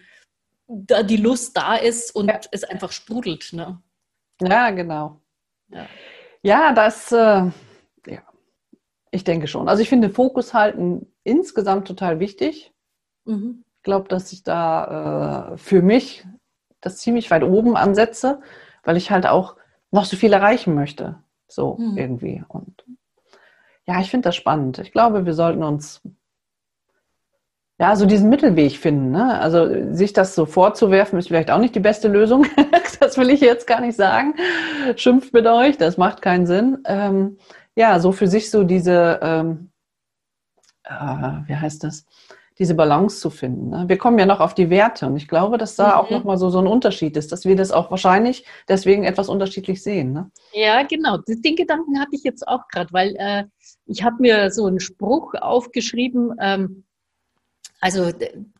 da 0.69 1.03
die 1.03 1.17
Lust 1.17 1.57
da 1.57 1.75
ist 1.75 2.15
und 2.15 2.27
ja. 2.27 2.39
es 2.51 2.63
einfach 2.63 2.91
sprudelt. 2.91 3.51
Ne? 3.53 3.81
Ja, 4.41 4.69
genau. 4.69 5.19
Ja, 5.69 5.87
ja 6.43 6.73
das, 6.73 7.11
äh, 7.11 7.15
ja, 8.05 8.21
ich 9.11 9.23
denke 9.23 9.47
schon. 9.47 9.67
Also 9.67 9.81
ich 9.81 9.89
finde 9.89 10.09
Fokus 10.09 10.53
halten 10.53 11.11
insgesamt 11.23 11.87
total 11.87 12.19
wichtig. 12.19 12.71
Mhm. 13.25 13.63
Ich 13.77 13.83
glaube, 13.83 14.07
dass 14.07 14.31
ich 14.31 14.43
da 14.43 15.53
äh, 15.53 15.57
für 15.57 15.81
mich 15.81 16.25
das 16.81 16.97
ziemlich 16.97 17.31
weit 17.31 17.43
oben 17.43 17.75
ansetze, 17.75 18.41
weil 18.83 18.95
ich 18.95 19.11
halt 19.11 19.25
auch 19.25 19.55
noch 19.91 20.05
so 20.05 20.15
viel 20.15 20.33
erreichen 20.33 20.75
möchte. 20.75 21.17
So 21.47 21.77
mhm. 21.77 21.97
irgendwie. 21.97 22.43
Und 22.47 22.85
ja, 23.87 23.99
ich 23.99 24.11
finde 24.11 24.27
das 24.29 24.35
spannend. 24.35 24.77
Ich 24.77 24.91
glaube, 24.91 25.25
wir 25.25 25.33
sollten 25.33 25.63
uns 25.63 26.01
ja, 27.79 27.95
so 27.95 28.05
diesen 28.05 28.29
Mittelweg 28.29 28.77
finden. 28.77 29.11
Ne? 29.11 29.39
Also 29.39 29.93
sich 29.93 30.11
das 30.11 30.35
so 30.35 30.45
vorzuwerfen, 30.45 31.17
ist 31.17 31.29
vielleicht 31.29 31.49
auch 31.49 31.59
nicht 31.59 31.75
die 31.75 31.79
beste 31.79 32.09
Lösung. 32.09 32.45
das 32.99 33.17
will 33.17 33.29
ich 33.29 33.39
jetzt 33.39 33.67
gar 33.67 33.79
nicht 33.79 33.95
sagen. 33.95 34.35
Schimpft 34.97 35.33
mit 35.33 35.47
euch, 35.47 35.77
das 35.77 35.97
macht 35.97 36.21
keinen 36.21 36.45
Sinn. 36.45 36.79
Ähm, 36.85 37.37
ja, 37.75 37.99
so 37.99 38.11
für 38.11 38.27
sich 38.27 38.51
so 38.51 38.65
diese, 38.65 39.19
ähm, 39.21 39.71
äh, 40.83 41.47
wie 41.47 41.55
heißt 41.55 41.85
das, 41.85 42.05
diese 42.57 42.75
Balance 42.75 43.21
zu 43.21 43.29
finden. 43.29 43.69
Ne? 43.69 43.85
Wir 43.87 43.97
kommen 43.97 44.19
ja 44.19 44.25
noch 44.25 44.41
auf 44.41 44.53
die 44.53 44.69
Werte 44.69 45.07
und 45.07 45.15
ich 45.15 45.29
glaube, 45.29 45.57
dass 45.57 45.77
da 45.77 45.87
mhm. 45.87 45.93
auch 45.93 46.09
nochmal 46.09 46.37
so, 46.37 46.49
so 46.49 46.59
ein 46.59 46.67
Unterschied 46.67 47.15
ist, 47.15 47.31
dass 47.31 47.45
wir 47.45 47.55
das 47.55 47.71
auch 47.71 47.89
wahrscheinlich 47.89 48.45
deswegen 48.67 49.05
etwas 49.05 49.29
unterschiedlich 49.29 49.81
sehen. 49.81 50.11
Ne? 50.11 50.29
Ja, 50.51 50.83
genau. 50.83 51.19
Den 51.25 51.55
Gedanken 51.55 51.97
hatte 51.97 52.11
ich 52.11 52.23
jetzt 52.23 52.45
auch 52.45 52.67
gerade, 52.67 52.91
weil 52.91 53.15
äh, 53.17 53.45
ich 53.85 54.03
habe 54.03 54.17
mir 54.19 54.51
so 54.51 54.65
einen 54.65 54.81
Spruch 54.81 55.33
aufgeschrieben, 55.35 56.35
ähm, 56.41 56.83
also 57.79 58.11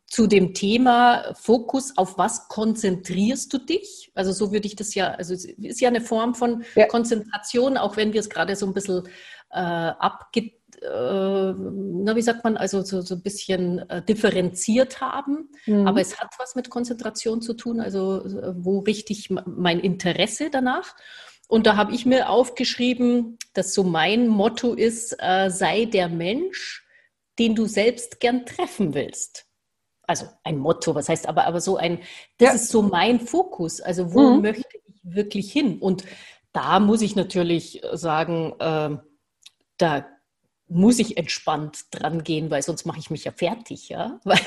zu 0.07 0.27
dem 0.27 0.53
Thema 0.53 1.33
Fokus, 1.35 1.97
auf 1.97 2.17
was 2.17 2.47
konzentrierst 2.47 3.53
du 3.53 3.59
dich? 3.59 4.11
Also 4.15 4.31
so 4.31 4.51
würde 4.51 4.67
ich 4.67 4.75
das 4.75 4.95
ja, 4.95 5.11
also 5.11 5.33
es 5.33 5.45
ist 5.45 5.81
ja 5.81 5.89
eine 5.89 6.01
Form 6.01 6.33
von 6.33 6.63
ja. 6.75 6.87
Konzentration, 6.87 7.77
auch 7.77 7.95
wenn 7.95 8.13
wir 8.13 8.19
es 8.19 8.29
gerade 8.29 8.55
so 8.55 8.65
ein 8.65 8.73
bisschen 8.73 9.07
äh, 9.51 9.59
abge, 9.59 10.51
äh, 10.81 11.53
na, 11.53 12.15
wie 12.15 12.21
sagt 12.21 12.43
man, 12.43 12.57
also 12.57 12.81
so, 12.81 13.01
so 13.01 13.15
ein 13.15 13.21
bisschen 13.21 13.79
äh, 13.89 14.01
differenziert 14.01 14.99
haben. 14.99 15.49
Mhm. 15.65 15.87
Aber 15.87 16.01
es 16.01 16.19
hat 16.19 16.33
was 16.39 16.55
mit 16.55 16.69
Konzentration 16.69 17.41
zu 17.41 17.53
tun, 17.53 17.79
also 17.79 18.23
wo 18.57 18.79
richte 18.79 19.13
ich 19.13 19.29
mein 19.29 19.79
Interesse 19.79 20.49
danach? 20.49 20.95
Und 21.47 21.65
da 21.65 21.75
habe 21.75 21.93
ich 21.93 22.05
mir 22.05 22.29
aufgeschrieben, 22.29 23.37
dass 23.53 23.73
so 23.73 23.83
mein 23.83 24.27
Motto 24.27 24.73
ist, 24.73 25.15
äh, 25.19 25.49
sei 25.49 25.85
der 25.85 26.07
Mensch, 26.07 26.85
den 27.39 27.55
du 27.55 27.65
selbst 27.65 28.19
gern 28.19 28.45
treffen 28.45 28.93
willst. 28.93 29.45
Also 30.03 30.25
ein 30.43 30.57
Motto, 30.57 30.95
was 30.95 31.07
heißt 31.07 31.27
aber, 31.27 31.45
aber 31.45 31.61
so 31.61 31.77
ein, 31.77 31.99
das 32.37 32.49
ja. 32.49 32.55
ist 32.55 32.69
so 32.69 32.81
mein 32.81 33.19
Fokus. 33.19 33.79
Also 33.79 34.13
wo 34.13 34.35
mhm. 34.35 34.41
möchte 34.41 34.77
ich 34.83 34.93
wirklich 35.03 35.51
hin? 35.51 35.79
Und 35.79 36.03
da 36.51 36.79
muss 36.79 37.01
ich 37.01 37.15
natürlich 37.15 37.81
sagen, 37.93 38.53
äh, 38.59 38.97
da 39.77 40.05
muss 40.67 40.99
ich 40.99 41.17
entspannt 41.17 41.85
dran 41.91 42.23
gehen, 42.23 42.51
weil 42.51 42.61
sonst 42.61 42.85
mache 42.85 42.99
ich 42.99 43.09
mich 43.09 43.23
ja 43.23 43.31
fertig, 43.31 43.89
ja. 43.89 44.19
Weil 44.23 44.39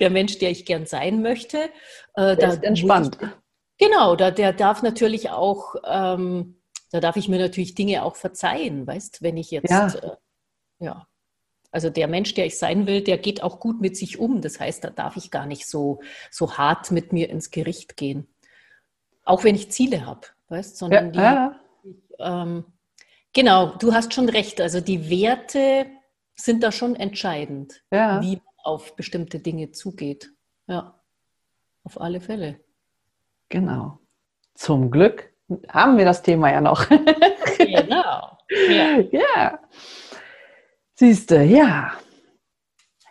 der 0.00 0.10
Mensch, 0.10 0.38
der 0.38 0.50
ich 0.50 0.64
gern 0.64 0.86
sein 0.86 1.22
möchte, 1.22 1.70
äh, 2.14 2.36
da 2.36 2.52
ist 2.52 2.64
entspannt. 2.64 3.18
Genau, 3.78 4.16
da, 4.16 4.30
der 4.30 4.52
darf 4.52 4.82
natürlich 4.82 5.30
auch, 5.30 5.76
ähm, 5.86 6.61
da 6.92 7.00
darf 7.00 7.16
ich 7.16 7.28
mir 7.28 7.38
natürlich 7.38 7.74
Dinge 7.74 8.04
auch 8.04 8.16
verzeihen, 8.16 8.86
weißt, 8.86 9.22
wenn 9.22 9.38
ich 9.38 9.50
jetzt, 9.50 9.70
ja. 9.70 9.88
Äh, 9.88 10.16
ja. 10.78 11.08
Also 11.70 11.88
der 11.88 12.06
Mensch, 12.06 12.34
der 12.34 12.44
ich 12.44 12.58
sein 12.58 12.86
will, 12.86 13.00
der 13.00 13.16
geht 13.16 13.42
auch 13.42 13.58
gut 13.58 13.80
mit 13.80 13.96
sich 13.96 14.18
um. 14.18 14.42
Das 14.42 14.60
heißt, 14.60 14.84
da 14.84 14.90
darf 14.90 15.16
ich 15.16 15.30
gar 15.30 15.46
nicht 15.46 15.66
so, 15.66 16.00
so 16.30 16.58
hart 16.58 16.90
mit 16.90 17.14
mir 17.14 17.30
ins 17.30 17.50
Gericht 17.50 17.96
gehen. 17.96 18.28
Auch 19.24 19.42
wenn 19.42 19.54
ich 19.54 19.72
Ziele 19.72 20.04
habe, 20.04 20.20
weißt, 20.48 20.76
sondern 20.76 21.14
ja, 21.14 21.58
die, 21.82 21.96
ähm, 22.18 22.64
genau, 23.32 23.74
du 23.76 23.94
hast 23.94 24.12
schon 24.12 24.28
recht. 24.28 24.60
Also 24.60 24.82
die 24.82 25.08
Werte 25.08 25.86
sind 26.34 26.62
da 26.62 26.72
schon 26.72 26.94
entscheidend, 26.94 27.82
ja. 27.90 28.20
wie 28.20 28.36
man 28.36 28.54
auf 28.64 28.94
bestimmte 28.94 29.38
Dinge 29.38 29.70
zugeht. 29.70 30.30
Ja, 30.66 31.00
auf 31.84 31.98
alle 31.98 32.20
Fälle. 32.20 32.60
Genau. 33.48 33.98
Zum 34.54 34.90
Glück 34.90 35.31
haben 35.68 35.98
wir 35.98 36.04
das 36.04 36.22
Thema 36.22 36.50
ja 36.50 36.60
noch. 36.60 36.88
genau. 37.58 38.38
Ja. 38.48 38.98
ja. 39.10 39.58
Siehst 40.94 41.30
du, 41.30 41.42
ja. 41.42 41.92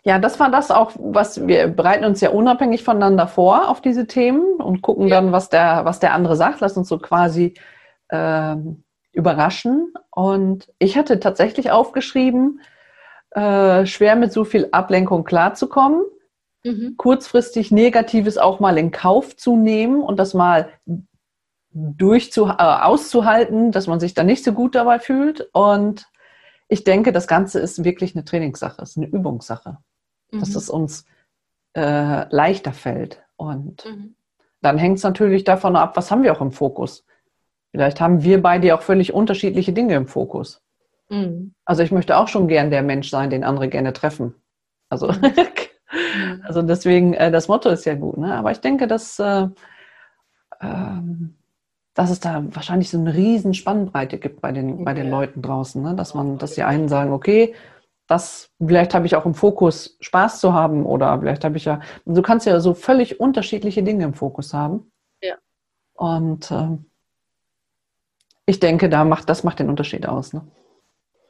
Ja, 0.03 0.17
das 0.17 0.39
war 0.39 0.49
das 0.49 0.71
auch, 0.71 0.91
was 0.97 1.45
wir 1.47 1.67
bereiten 1.67 2.05
uns 2.05 2.21
ja 2.21 2.31
unabhängig 2.31 2.83
voneinander 2.83 3.27
vor 3.27 3.69
auf 3.69 3.81
diese 3.81 4.07
Themen 4.07 4.55
und 4.55 4.81
gucken 4.81 5.07
ja. 5.07 5.15
dann, 5.15 5.31
was 5.31 5.49
der, 5.49 5.85
was 5.85 5.99
der 5.99 6.13
andere 6.13 6.35
sagt. 6.35 6.59
Lass 6.59 6.75
uns 6.75 6.89
so 6.89 6.97
quasi 6.97 7.53
ähm, 8.11 8.83
überraschen. 9.13 9.93
Und 10.09 10.71
ich 10.79 10.97
hatte 10.97 11.19
tatsächlich 11.19 11.71
aufgeschrieben, 11.71 12.61
äh, 13.31 13.85
schwer 13.85 14.15
mit 14.15 14.31
so 14.31 14.43
viel 14.43 14.69
Ablenkung 14.71 15.23
klarzukommen, 15.23 16.01
mhm. 16.63 16.95
kurzfristig 16.97 17.71
Negatives 17.71 18.37
auch 18.37 18.59
mal 18.59 18.77
in 18.77 18.91
Kauf 18.91 19.37
zu 19.37 19.55
nehmen 19.55 20.01
und 20.01 20.17
das 20.17 20.33
mal 20.33 20.69
durchzu, 21.73 22.47
äh, 22.47 22.53
auszuhalten, 22.57 23.71
dass 23.71 23.87
man 23.87 23.99
sich 23.99 24.13
dann 24.13 24.25
nicht 24.25 24.43
so 24.43 24.53
gut 24.53 24.75
dabei 24.75 24.99
fühlt. 24.99 25.49
Und 25.53 26.07
ich 26.67 26.83
denke, 26.83 27.11
das 27.11 27.27
Ganze 27.27 27.59
ist 27.59 27.83
wirklich 27.83 28.15
eine 28.15 28.25
Trainingssache, 28.25 28.81
ist 28.81 28.97
eine 28.97 29.07
Übungssache, 29.07 29.77
mhm. 30.31 30.39
dass 30.39 30.55
es 30.55 30.69
uns 30.69 31.05
äh, 31.73 32.25
leichter 32.33 32.73
fällt. 32.73 33.23
Und 33.37 33.85
mhm. 33.85 34.15
dann 34.61 34.77
hängt 34.77 34.97
es 34.97 35.03
natürlich 35.03 35.43
davon 35.43 35.75
ab, 35.75 35.95
was 35.95 36.11
haben 36.11 36.23
wir 36.23 36.33
auch 36.33 36.41
im 36.41 36.51
Fokus. 36.51 37.05
Vielleicht 37.71 38.01
haben 38.01 38.23
wir 38.23 38.41
beide 38.41 38.75
auch 38.75 38.81
völlig 38.81 39.13
unterschiedliche 39.13 39.71
Dinge 39.71 39.95
im 39.95 40.07
Fokus. 40.07 40.61
Mhm. 41.09 41.53
Also 41.65 41.83
ich 41.83 41.91
möchte 41.91 42.17
auch 42.17 42.27
schon 42.27 42.47
gern 42.47 42.69
der 42.69 42.83
Mensch 42.83 43.09
sein, 43.09 43.29
den 43.29 43.45
andere 43.45 43.69
gerne 43.69 43.93
treffen. 43.93 44.35
Also, 44.89 45.07
mhm. 45.07 45.33
also 46.43 46.61
deswegen, 46.61 47.13
äh, 47.13 47.31
das 47.31 47.47
Motto 47.47 47.69
ist 47.69 47.85
ja 47.85 47.95
gut. 47.95 48.17
Ne? 48.17 48.35
Aber 48.35 48.51
ich 48.51 48.59
denke, 48.59 48.87
dass, 48.87 49.19
äh, 49.19 49.47
ähm, 50.61 51.37
dass 51.93 52.09
es 52.09 52.19
da 52.19 52.43
wahrscheinlich 52.49 52.89
so 52.89 52.97
eine 52.97 53.13
riesen 53.13 53.53
Spannbreite 53.53 54.17
gibt 54.17 54.41
bei 54.41 54.51
den, 54.51 54.85
bei 54.85 54.93
den 54.93 55.09
Leuten 55.09 55.41
draußen. 55.41 55.81
Ne? 55.81 55.95
Dass 55.95 56.13
man, 56.13 56.37
dass 56.37 56.55
die 56.55 56.63
einen 56.63 56.87
sagen, 56.87 57.11
okay, 57.11 57.53
das, 58.07 58.49
vielleicht 58.59 58.93
habe 58.93 59.05
ich 59.05 59.15
auch 59.15 59.25
im 59.25 59.33
Fokus 59.33 59.97
Spaß 60.01 60.39
zu 60.39 60.53
haben 60.53 60.85
oder 60.85 61.19
vielleicht 61.19 61.43
habe 61.43 61.57
ich 61.57 61.65
ja, 61.65 61.81
du 62.05 62.21
kannst 62.21 62.45
ja 62.45 62.59
so 62.59 62.73
völlig 62.73 63.19
unterschiedliche 63.19 63.83
Dinge 63.83 64.03
im 64.03 64.13
Fokus 64.13 64.53
haben. 64.53 64.91
Ja. 65.21 65.35
Und 65.93 66.51
äh, 66.51 66.77
ich 68.45 68.59
denke, 68.59 68.89
da 68.89 69.05
macht, 69.05 69.29
das 69.29 69.43
macht 69.43 69.59
den 69.59 69.69
Unterschied 69.69 70.05
aus. 70.07 70.33
Ne? 70.33 70.45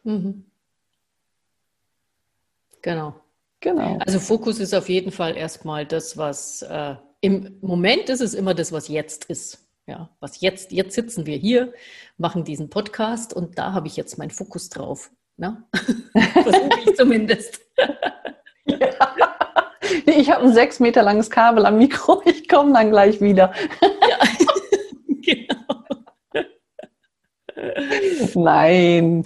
Mhm. 0.04 0.46
Genau. 2.82 3.16
Genau. 3.60 3.98
Also 4.00 4.20
Fokus 4.20 4.60
ist 4.60 4.74
auf 4.74 4.90
jeden 4.90 5.12
Fall 5.12 5.38
erstmal 5.38 5.86
das, 5.86 6.18
was 6.18 6.64
äh, 6.64 6.96
im 7.22 7.60
Moment 7.62 8.10
ist 8.10 8.22
es 8.22 8.34
immer 8.34 8.56
das, 8.56 8.72
was 8.72 8.88
jetzt 8.88 9.26
ist. 9.26 9.61
Ja, 9.88 10.10
was 10.20 10.42
jetzt, 10.42 10.72
jetzt 10.72 10.94
sitzen 10.96 11.26
wir 11.26 11.38
hier, 11.38 11.74
machen 12.18 12.44
diesen 12.44 12.70
Podcast 12.70 13.34
und 13.34 13.58
da 13.58 13.74
habe 13.74 13.88
ich 13.88 13.98
jetzt 13.98 14.18
meinen 14.18 14.30
Fokus 14.30 14.70
drauf. 14.70 15.12
Ne? 15.38 15.64
Versuche 16.34 16.80
ich 16.86 16.96
zumindest. 16.96 17.62
ja. 18.66 18.78
Ich 20.06 20.32
habe 20.32 20.44
ein 20.44 20.54
sechs 20.54 20.80
Meter 20.80 21.04
langes 21.04 21.30
Kabel 21.30 21.66
am 21.66 21.78
Mikro, 21.78 22.22
ich 22.26 22.48
komme 22.48 22.74
dann 22.74 22.92
gleich 22.92 23.20
wieder. 23.20 23.54
ja, 23.82 24.20
genau. 25.22 25.84
Nein 28.36 29.26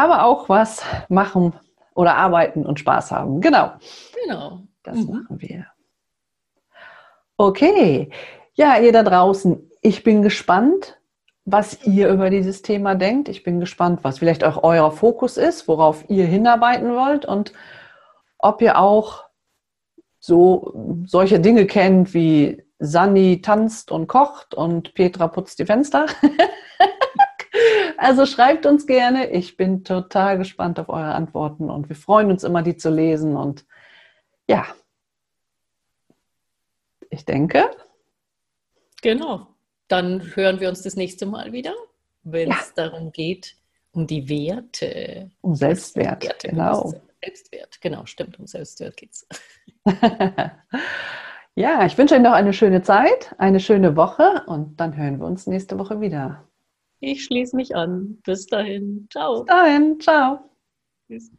aber 0.00 0.24
auch 0.24 0.48
was 0.48 0.82
machen 1.08 1.52
oder 1.94 2.16
arbeiten 2.16 2.64
und 2.64 2.80
Spaß 2.80 3.10
haben. 3.12 3.40
Genau. 3.40 3.72
Genau. 4.24 4.62
Das 4.82 4.96
mhm. 4.96 5.10
machen 5.12 5.40
wir. 5.40 5.66
Okay. 7.36 8.10
Ja, 8.60 8.78
ihr 8.78 8.92
da 8.92 9.02
draußen, 9.02 9.70
ich 9.80 10.04
bin 10.04 10.20
gespannt, 10.20 11.00
was 11.46 11.86
ihr 11.86 12.10
über 12.10 12.28
dieses 12.28 12.60
Thema 12.60 12.94
denkt. 12.94 13.30
Ich 13.30 13.42
bin 13.42 13.58
gespannt, 13.58 14.00
was 14.02 14.18
vielleicht 14.18 14.44
auch 14.44 14.62
euer 14.62 14.92
Fokus 14.92 15.38
ist, 15.38 15.66
worauf 15.66 16.04
ihr 16.10 16.26
hinarbeiten 16.26 16.92
wollt 16.94 17.24
und 17.24 17.54
ob 18.36 18.60
ihr 18.60 18.78
auch 18.78 19.24
so 20.18 20.74
solche 21.06 21.40
Dinge 21.40 21.64
kennt 21.64 22.12
wie 22.12 22.62
Sani 22.78 23.40
tanzt 23.40 23.90
und 23.90 24.08
kocht 24.08 24.52
und 24.52 24.92
Petra 24.92 25.28
putzt 25.28 25.58
die 25.58 25.64
Fenster. 25.64 26.04
Also 27.96 28.24
schreibt 28.24 28.64
uns 28.64 28.86
gerne. 28.86 29.30
Ich 29.30 29.58
bin 29.58 29.84
total 29.84 30.38
gespannt 30.38 30.80
auf 30.80 30.88
eure 30.88 31.14
Antworten 31.14 31.68
und 31.68 31.90
wir 31.90 31.96
freuen 31.96 32.30
uns 32.30 32.44
immer, 32.44 32.62
die 32.62 32.76
zu 32.76 32.88
lesen. 32.88 33.36
Und 33.36 33.66
ja, 34.48 34.64
ich 37.10 37.26
denke. 37.26 37.68
Genau. 39.02 39.46
Dann 39.88 40.36
hören 40.36 40.60
wir 40.60 40.68
uns 40.68 40.82
das 40.82 40.96
nächste 40.96 41.26
Mal 41.26 41.52
wieder, 41.52 41.74
wenn 42.22 42.50
es 42.50 42.72
ja. 42.76 42.84
darum 42.88 43.12
geht, 43.12 43.56
um 43.92 44.06
die 44.06 44.28
Werte. 44.28 45.30
Um 45.40 45.54
Selbstwert, 45.54 46.22
Werte, 46.22 46.48
genau. 46.48 46.94
Selbstwert, 47.22 47.80
genau, 47.80 48.06
stimmt, 48.06 48.38
um 48.38 48.46
Selbstwert 48.46 48.96
geht 48.96 49.10
es. 49.10 49.26
ja, 51.56 51.84
ich 51.84 51.98
wünsche 51.98 52.14
euch 52.14 52.20
noch 52.20 52.32
eine 52.32 52.52
schöne 52.52 52.82
Zeit, 52.82 53.34
eine 53.38 53.58
schöne 53.58 53.96
Woche 53.96 54.44
und 54.46 54.78
dann 54.78 54.96
hören 54.96 55.18
wir 55.18 55.26
uns 55.26 55.46
nächste 55.46 55.78
Woche 55.78 56.00
wieder. 56.00 56.46
Ich 57.00 57.24
schließe 57.24 57.56
mich 57.56 57.74
an. 57.74 58.18
Bis 58.24 58.46
dahin. 58.46 59.08
Ciao. 59.10 59.44
Bis 59.44 59.46
dahin. 59.46 59.98
Ciao. 60.00 60.50
Tschüss. 61.08 61.30